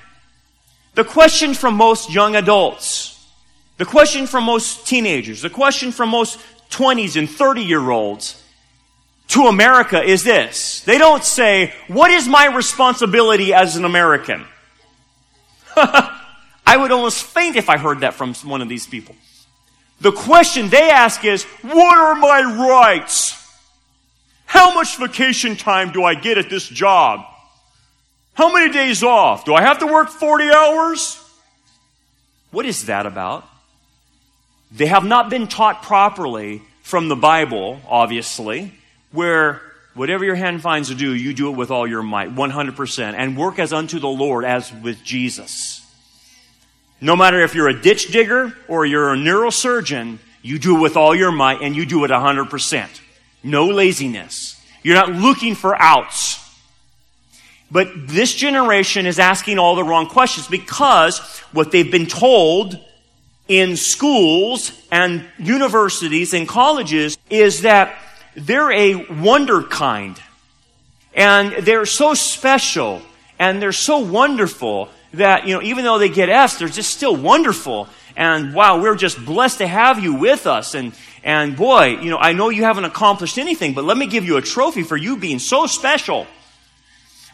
[0.97, 3.23] The question from most young adults,
[3.77, 6.41] the question from most teenagers, the question from most
[6.71, 8.43] 20s and 30 year olds
[9.29, 10.81] to America is this.
[10.81, 14.47] They don't say, what is my responsibility as an American?
[15.77, 19.15] I would almost faint if I heard that from one of these people.
[20.01, 22.41] The question they ask is, what are my
[22.71, 23.35] rights?
[24.47, 27.27] How much vacation time do I get at this job?
[28.37, 29.47] How many days off?
[29.47, 31.19] Do I have to work 40 hours?
[32.51, 33.49] What is that about?
[34.71, 38.75] They have not been taught properly from the Bible, obviously,
[39.11, 39.63] where
[39.95, 43.39] whatever your hand finds to do, you do it with all your might, 100%, and
[43.39, 45.83] work as unto the Lord as with Jesus.
[47.01, 50.99] No matter if you're a ditch digger or you're a neurosurgeon, you do it with
[50.99, 53.01] all your might and you do it 100%.
[53.43, 54.61] No laziness.
[54.83, 56.46] You're not looking for outs.
[57.71, 61.19] But this generation is asking all the wrong questions because
[61.53, 62.79] what they've been told
[63.49, 67.97] in schools and universities and colleges is that
[68.35, 70.19] they're a wunderkind.
[71.15, 73.03] And they're so special
[73.39, 77.17] and they're so wonderful that, you know, even though they get F's, they're just still
[77.17, 77.89] wonderful.
[78.17, 80.75] And wow, we're just blessed to have you with us.
[80.75, 80.93] And,
[81.25, 84.37] and boy, you know, I know you haven't accomplished anything, but let me give you
[84.37, 86.27] a trophy for you being so special.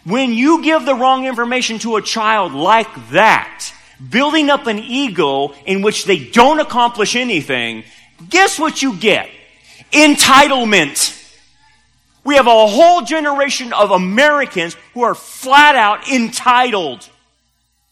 [0.05, 3.73] When you give the wrong information to a child like that,
[4.11, 7.85] building up an ego in which they don't accomplish anything,
[8.29, 9.29] guess what you get?
[9.93, 11.19] Entitlement.
[12.25, 17.09] We have a whole generation of Americans who are flat out entitled.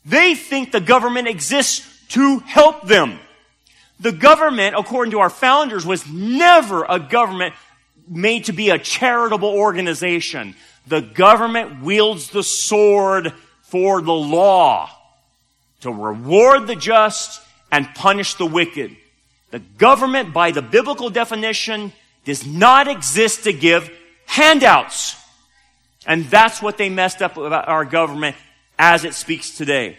[0.05, 3.19] They think the government exists to help them.
[4.01, 7.55] The government, according to our founders, was never a government
[8.09, 10.57] made to be a charitable organization.
[10.87, 14.91] The government wields the sword for the law
[15.81, 18.97] to reward the just and punish the wicked.
[19.51, 21.93] The government, by the biblical definition,
[22.25, 23.91] does not exist to give
[24.27, 25.17] handouts.
[26.07, 28.37] And that's what they messed up about our government
[28.79, 29.99] as it speaks today.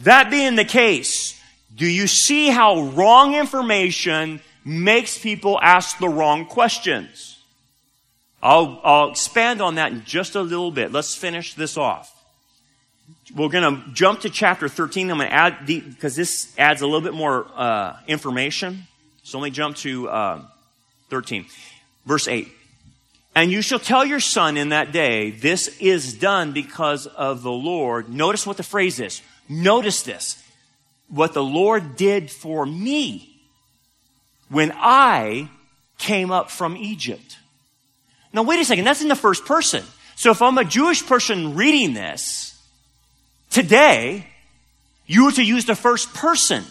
[0.00, 1.40] That being the case,
[1.74, 7.35] do you see how wrong information makes people ask the wrong questions?
[8.42, 10.92] I'll, I'll expand on that in just a little bit.
[10.92, 12.12] Let's finish this off
[13.34, 15.10] we're going to jump to chapter 13.
[15.10, 18.84] I'm going to add, because this adds a little bit more uh, information.
[19.22, 20.42] So let me jump to uh,
[21.10, 21.46] 13.
[22.04, 22.48] Verse 8.
[23.34, 27.50] And you shall tell your son in that day, this is done because of the
[27.50, 28.08] Lord.
[28.08, 29.20] Notice what the phrase is.
[29.48, 30.42] Notice this.
[31.08, 33.40] What the Lord did for me
[34.48, 35.50] when I
[35.98, 37.36] came up from Egypt.
[38.36, 39.82] Now wait a second, that's in the first person.
[40.14, 42.46] So if I'm a Jewish person reading this,
[43.50, 44.26] Today,
[45.06, 46.62] you are to use the first person.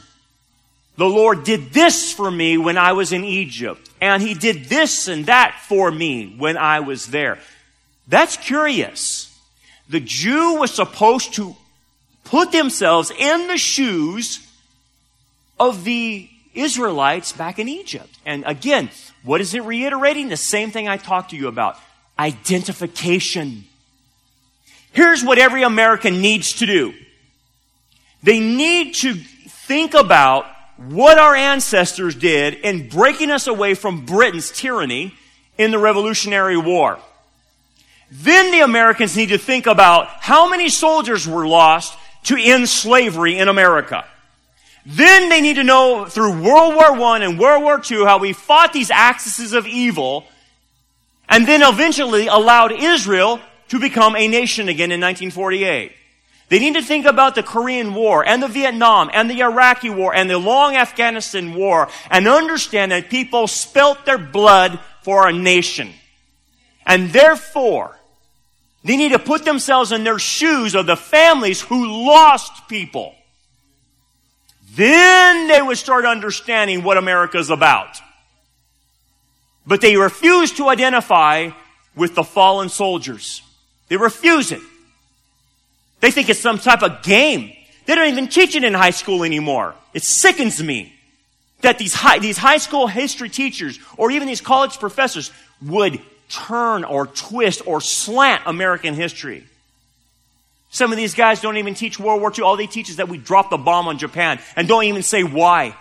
[0.98, 5.08] The Lord did this for me when I was in Egypt, and He did this
[5.08, 7.40] and that for me when I was there.
[8.08, 9.36] That's curious.
[9.90, 11.56] The Jew was supposed to
[12.24, 14.48] put themselves in the shoes
[15.60, 18.10] of the Israelites back in Egypt.
[18.26, 18.90] And again,
[19.24, 20.30] what is it reiterating?
[20.30, 21.78] The same thing I talked to you about.
[22.18, 23.66] Identification.
[24.92, 26.94] Here's what every American needs to do.
[28.24, 30.46] They need to think about
[30.78, 35.14] what our ancestors did in breaking us away from Britain's tyranny
[35.58, 37.00] in the Revolutionary War.
[38.12, 43.38] Then the Americans need to think about how many soldiers were lost to end slavery
[43.38, 44.06] in America.
[44.86, 48.34] Then they need to know through World War I and World War II how we
[48.34, 50.26] fought these axes of evil
[51.28, 55.92] and then eventually allowed Israel to become a nation again in 1948.
[56.50, 60.14] They need to think about the Korean War and the Vietnam and the Iraqi War
[60.14, 65.92] and the long Afghanistan War and understand that people spilt their blood for a nation.
[66.86, 67.98] And therefore,
[68.84, 73.16] they need to put themselves in their shoes of the families who lost people.
[74.76, 77.98] Then they would start understanding what America's about.
[79.66, 81.52] But they refuse to identify
[81.96, 83.42] with the fallen soldiers.
[83.88, 84.62] They refuse it.
[86.02, 87.54] They think it's some type of game.
[87.86, 89.76] They don't even teach it in high school anymore.
[89.94, 90.94] It sickens me
[91.62, 95.32] that these high, these high school history teachers or even these college professors
[95.66, 99.46] would turn or twist or slant American history.
[100.76, 102.44] Some of these guys don't even teach World War II.
[102.44, 105.24] All they teach is that we dropped the bomb on Japan and don't even say
[105.24, 105.74] why.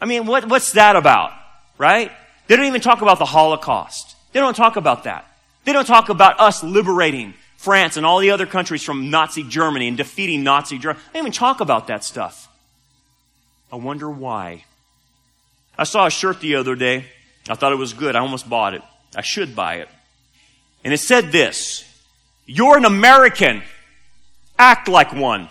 [0.00, 1.32] I mean, what, what's that about?
[1.76, 2.10] Right?
[2.46, 4.16] They don't even talk about the Holocaust.
[4.32, 5.30] They don't talk about that.
[5.66, 9.88] They don't talk about us liberating France and all the other countries from Nazi Germany
[9.88, 11.04] and defeating Nazi Germany.
[11.12, 12.48] They don't even talk about that stuff.
[13.70, 14.64] I wonder why.
[15.76, 17.04] I saw a shirt the other day.
[17.50, 18.16] I thought it was good.
[18.16, 18.82] I almost bought it.
[19.14, 19.90] I should buy it.
[20.84, 21.84] And it said this
[22.50, 23.62] You're an American.
[24.58, 25.50] Act like one.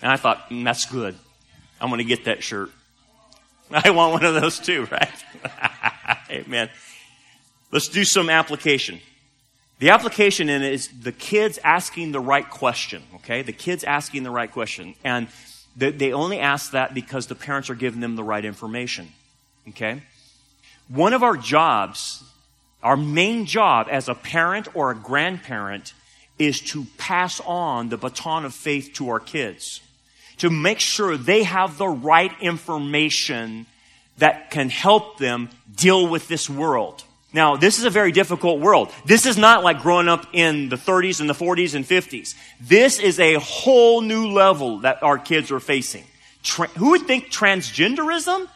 [0.00, 1.14] And I thought, mm, that's good.
[1.78, 2.70] I'm going to get that shirt.
[3.70, 5.24] I want one of those too, right?
[6.30, 6.70] Amen.
[7.70, 9.00] Let's do some application.
[9.78, 13.42] The application in it is the kids asking the right question, okay?
[13.42, 14.94] The kids asking the right question.
[15.04, 15.28] And
[15.76, 19.12] they only ask that because the parents are giving them the right information,
[19.68, 20.00] okay?
[20.88, 22.24] One of our jobs,
[22.82, 25.92] our main job as a parent or a grandparent,
[26.38, 29.80] is to pass on the baton of faith to our kids.
[30.38, 33.66] To make sure they have the right information
[34.18, 37.04] that can help them deal with this world.
[37.32, 38.90] Now, this is a very difficult world.
[39.04, 42.34] This is not like growing up in the 30s and the 40s and 50s.
[42.60, 46.04] This is a whole new level that our kids are facing.
[46.42, 48.48] Tra- who would think transgenderism?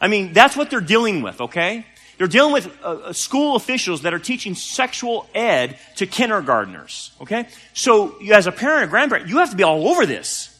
[0.00, 1.86] I mean, that's what they're dealing with, okay?
[2.18, 7.46] They're dealing with uh, uh school officials that are teaching sexual ed to kindergartners, okay?
[7.74, 10.54] So, as a parent or grandparent, you have to be all over this.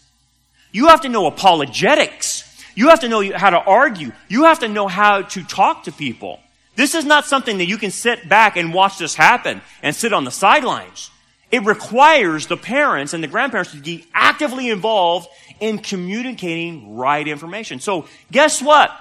[0.72, 2.44] You have to know apologetics.
[2.74, 4.12] You have to know how to argue.
[4.28, 6.38] You have to know how to talk to people.
[6.76, 10.12] This is not something that you can sit back and watch this happen and sit
[10.12, 11.10] on the sidelines.
[11.50, 15.28] It requires the parents and the grandparents to be actively involved
[15.58, 17.80] in communicating right information.
[17.80, 18.92] So guess what?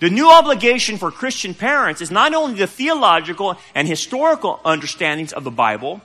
[0.00, 5.42] The new obligation for Christian parents is not only the theological and historical understandings of
[5.42, 6.00] the Bible,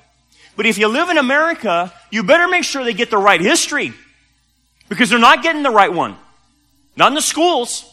[0.56, 3.94] but if you live in America, you better make sure they get the right history.
[4.90, 6.16] Because they're not getting the right one.
[6.96, 7.90] Not in the schools.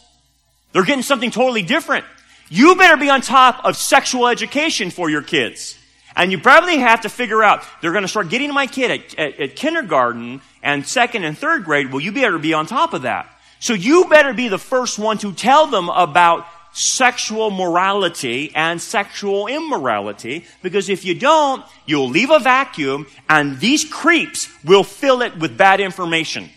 [0.73, 2.05] They're getting something totally different.
[2.49, 5.77] You better be on top of sexual education for your kids.
[6.15, 9.19] And you probably have to figure out, they're going to start getting my kid at,
[9.19, 11.91] at, at, kindergarten and second and third grade.
[11.91, 13.33] Well, you better be on top of that.
[13.61, 19.45] So you better be the first one to tell them about sexual morality and sexual
[19.45, 25.37] immorality because if you don't, you'll leave a vacuum and these creeps will fill it
[25.37, 26.49] with bad information.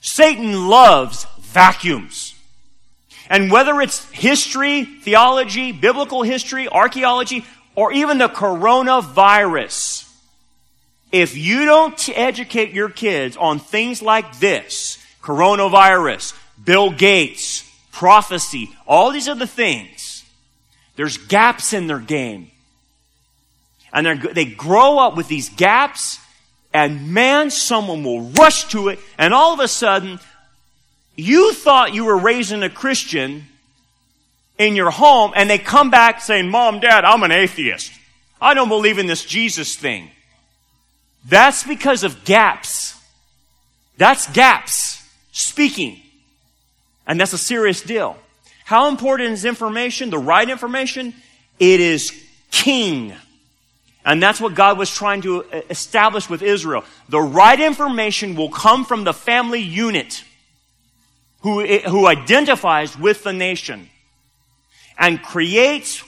[0.00, 2.36] Satan loves vacuums.
[3.28, 10.08] And whether it's history, theology, biblical history, archaeology, or even the coronavirus,
[11.10, 19.10] if you don't educate your kids on things like this, coronavirus, Bill Gates, prophecy, all
[19.10, 20.24] these other things,
[20.96, 22.50] there's gaps in their game.
[23.92, 26.18] And they grow up with these gaps,
[26.72, 30.20] and man, someone will rush to it, and all of a sudden,
[31.16, 33.46] you thought you were raising a Christian
[34.60, 37.92] in your home and they come back saying, Mom, Dad, I'm an atheist.
[38.40, 40.10] I don't believe in this Jesus thing.
[41.26, 42.94] That's because of gaps.
[43.96, 44.99] That's gaps
[45.40, 46.00] speaking.
[47.06, 48.16] And that's a serious deal.
[48.64, 50.10] How important is information?
[50.10, 51.14] The right information?
[51.58, 52.12] It is
[52.50, 53.14] king.
[54.04, 56.84] And that's what God was trying to establish with Israel.
[57.08, 60.24] The right information will come from the family unit
[61.40, 63.88] who, who identifies with the nation
[64.98, 66.04] and creates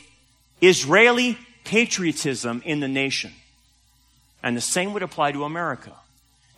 [0.61, 3.33] Israeli patriotism in the nation.
[4.43, 5.93] And the same would apply to America.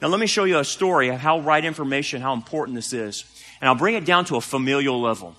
[0.05, 3.25] Now let me show you a story of how right information, how important this is.
[3.59, 5.35] And I'll bring it down to a familial level.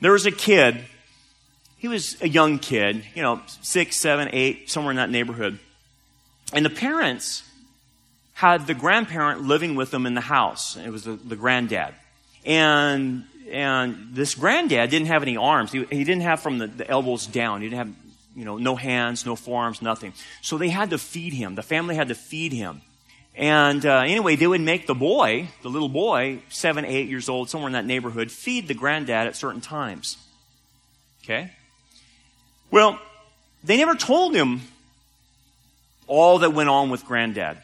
[0.00, 0.82] There was a kid,
[1.76, 5.58] he was a young kid, you know, six, seven, eight, somewhere in that neighborhood.
[6.54, 7.42] And the parents
[8.32, 10.78] had the grandparent living with them in the house.
[10.78, 11.92] It was the, the granddad
[12.46, 15.70] and and this granddad didn't have any arms.
[15.70, 17.60] He, he didn't have from the, the, elbows down.
[17.60, 17.94] He didn't have,
[18.34, 20.14] you know, no hands, no forearms, nothing.
[20.40, 21.56] So they had to feed him.
[21.56, 22.80] The family had to feed him.
[23.36, 27.50] And uh, anyway, they would make the boy, the little boy, seven, eight years old,
[27.50, 30.16] somewhere in that neighborhood, feed the granddad at certain times.
[31.22, 31.52] Okay?
[32.70, 32.98] Well,
[33.62, 34.62] they never told him
[36.06, 37.58] all that went on with granddad.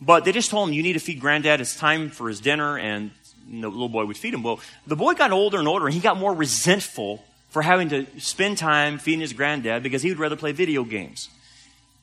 [0.00, 1.60] But they just told him, you need to feed granddad.
[1.60, 3.10] It's time for his dinner, and
[3.50, 4.42] the little boy would feed him.
[4.42, 8.06] Well, the boy got older and older, and he got more resentful for having to
[8.18, 11.30] spend time feeding his granddad because he would rather play video games.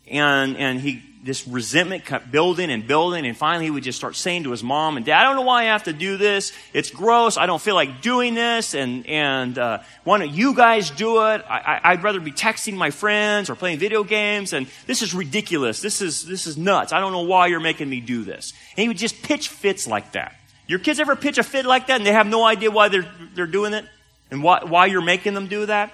[0.07, 4.15] And, and he, this resentment kept building and building, and finally he would just start
[4.15, 6.53] saying to his mom and dad, I don't know why I have to do this.
[6.71, 7.37] It's gross.
[7.37, 11.43] I don't feel like doing this, and, and uh, why don't you guys do it?
[11.49, 15.15] I, I, I'd rather be texting my friends or playing video games, and this is
[15.15, 15.81] ridiculous.
[15.81, 16.93] This is, this is nuts.
[16.93, 18.53] I don't know why you're making me do this.
[18.77, 20.35] And he would just pitch fits like that.
[20.67, 23.07] Your kids ever pitch a fit like that and they have no idea why they're,
[23.33, 23.85] they're doing it?
[24.31, 25.91] And why, why you're making them do that?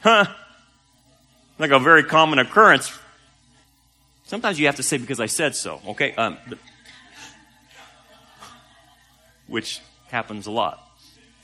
[0.00, 0.26] Huh.
[1.58, 2.96] Like a very common occurrence.
[4.24, 6.12] Sometimes you have to say because I said so, okay?
[6.14, 6.36] Um,
[9.46, 10.82] which happens a lot.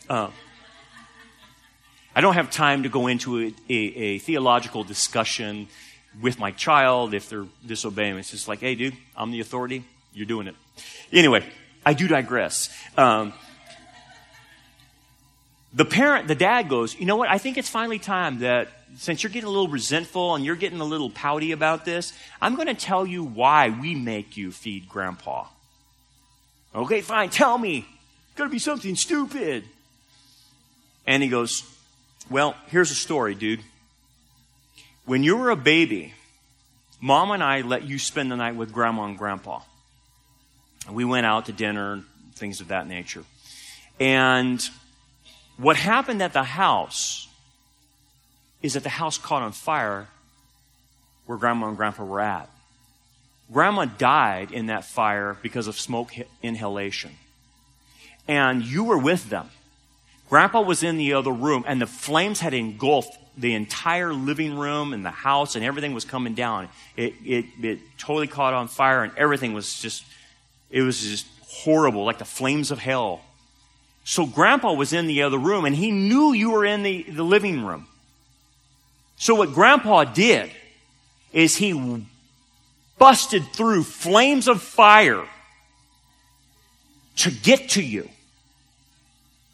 [0.09, 0.31] Uh,
[2.15, 5.69] I don't have time to go into a, a, a, theological discussion
[6.21, 8.19] with my child if they're disobeying.
[8.19, 9.85] It's just like, hey, dude, I'm the authority.
[10.13, 10.57] You're doing it.
[11.11, 11.43] Anyway,
[11.87, 12.69] I do digress.
[12.99, 13.33] Um,
[15.73, 17.31] the parent, the dad goes, you know what?
[17.31, 20.81] I think it's finally time that since you're getting a little resentful and you're getting
[20.81, 24.89] a little pouty about this, I'm going to tell you why we make you feed
[24.89, 25.47] grandpa.
[26.75, 27.31] Okay, fine.
[27.31, 27.79] Tell me.
[27.79, 29.65] It's going to be something stupid.
[31.07, 31.65] And he goes,
[32.31, 33.61] well, here's a story, dude.
[35.05, 36.15] When you were a baby,
[37.01, 39.61] mom and I let you spend the night with grandma and grandpa.
[40.91, 43.25] We went out to dinner, and things of that nature.
[44.01, 44.63] And
[45.57, 47.29] what happened at the house
[48.63, 50.09] is that the house caught on fire
[51.27, 52.49] where grandma and grandpa were at.
[53.53, 57.13] Grandma died in that fire because of smoke inhalation.
[58.27, 59.51] And you were with them.
[60.31, 64.93] Grandpa was in the other room, and the flames had engulfed the entire living room
[64.93, 66.69] and the house, and everything was coming down.
[66.97, 70.05] It, it, it totally caught on fire, and everything was just,
[70.71, 73.21] it was just horrible, like the flames of hell.
[74.05, 77.23] So Grandpa was in the other room, and he knew you were in the, the
[77.23, 77.87] living room.
[79.23, 80.51] So what Grandpa did
[81.33, 82.03] is he
[82.99, 85.25] busted through flames of fire
[87.19, 88.09] to get to you.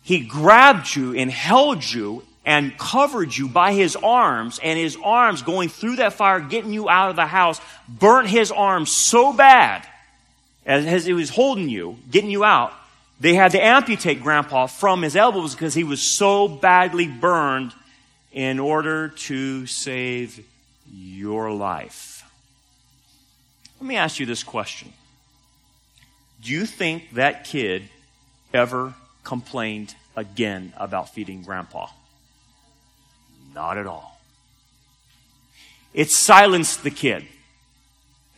[0.02, 5.42] He grabbed you and held you and covered you by his arms, and his arms
[5.42, 9.86] going through that fire, getting you out of the house, burnt his arms so bad
[10.64, 12.72] as, he was holding you, getting you out.
[13.20, 17.74] They had to amputate Grandpa from his elbows because he was so badly burned
[18.32, 20.44] in order to save
[20.92, 22.24] your life.
[23.80, 24.92] Let me ask you this question
[26.42, 27.84] Do you think that kid
[28.52, 31.88] ever complained again about feeding grandpa?
[33.54, 34.20] Not at all.
[35.94, 37.26] It silenced the kid.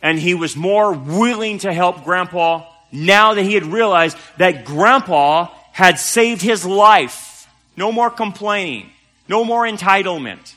[0.01, 5.49] And he was more willing to help grandpa now that he had realized that grandpa
[5.71, 7.47] had saved his life.
[7.77, 8.89] No more complaining.
[9.27, 10.55] No more entitlement.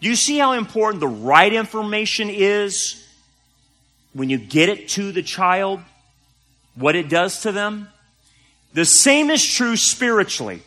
[0.00, 3.04] Do you see how important the right information is
[4.12, 5.80] when you get it to the child?
[6.74, 7.88] What it does to them?
[8.74, 10.62] The same is true spiritually.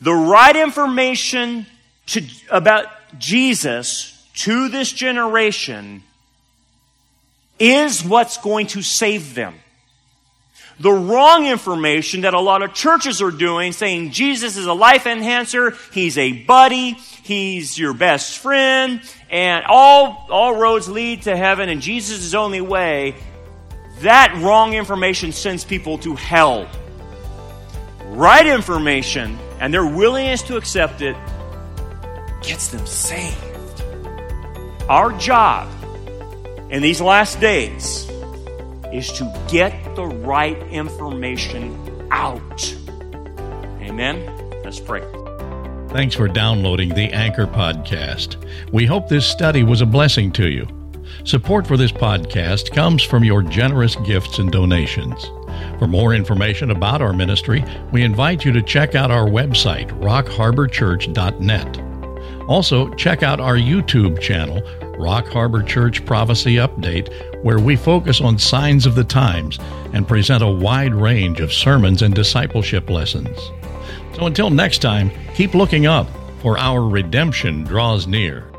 [0.00, 1.66] The right information
[2.06, 2.86] to, about
[3.18, 6.02] Jesus to this generation
[7.58, 9.54] is what's going to save them
[10.80, 15.06] the wrong information that a lot of churches are doing, saying Jesus is a life
[15.06, 19.00] enhancer, he's a buddy, he's your best friend,
[19.30, 23.14] and all, all roads lead to heaven, and Jesus is only way.
[24.00, 26.68] That wrong information sends people to hell.
[28.06, 31.16] Right information and their willingness to accept it
[32.42, 33.82] gets them saved.
[34.88, 35.68] Our job
[36.70, 38.10] in these last days
[38.94, 42.74] is to get the right information out.
[43.80, 44.24] Amen.
[44.64, 45.02] Let's pray.
[45.88, 48.36] Thanks for downloading the Anchor Podcast.
[48.72, 50.66] We hope this study was a blessing to you.
[51.24, 55.24] Support for this podcast comes from your generous gifts and donations.
[55.78, 61.80] For more information about our ministry, we invite you to check out our website, rockharborchurch.net.
[62.48, 64.62] Also, check out our YouTube channel,
[64.98, 69.58] Rock Harbor Church Prophecy Update, where we focus on signs of the times
[69.92, 73.38] and present a wide range of sermons and discipleship lessons.
[74.16, 76.08] So until next time, keep looking up,
[76.40, 78.53] for our redemption draws near.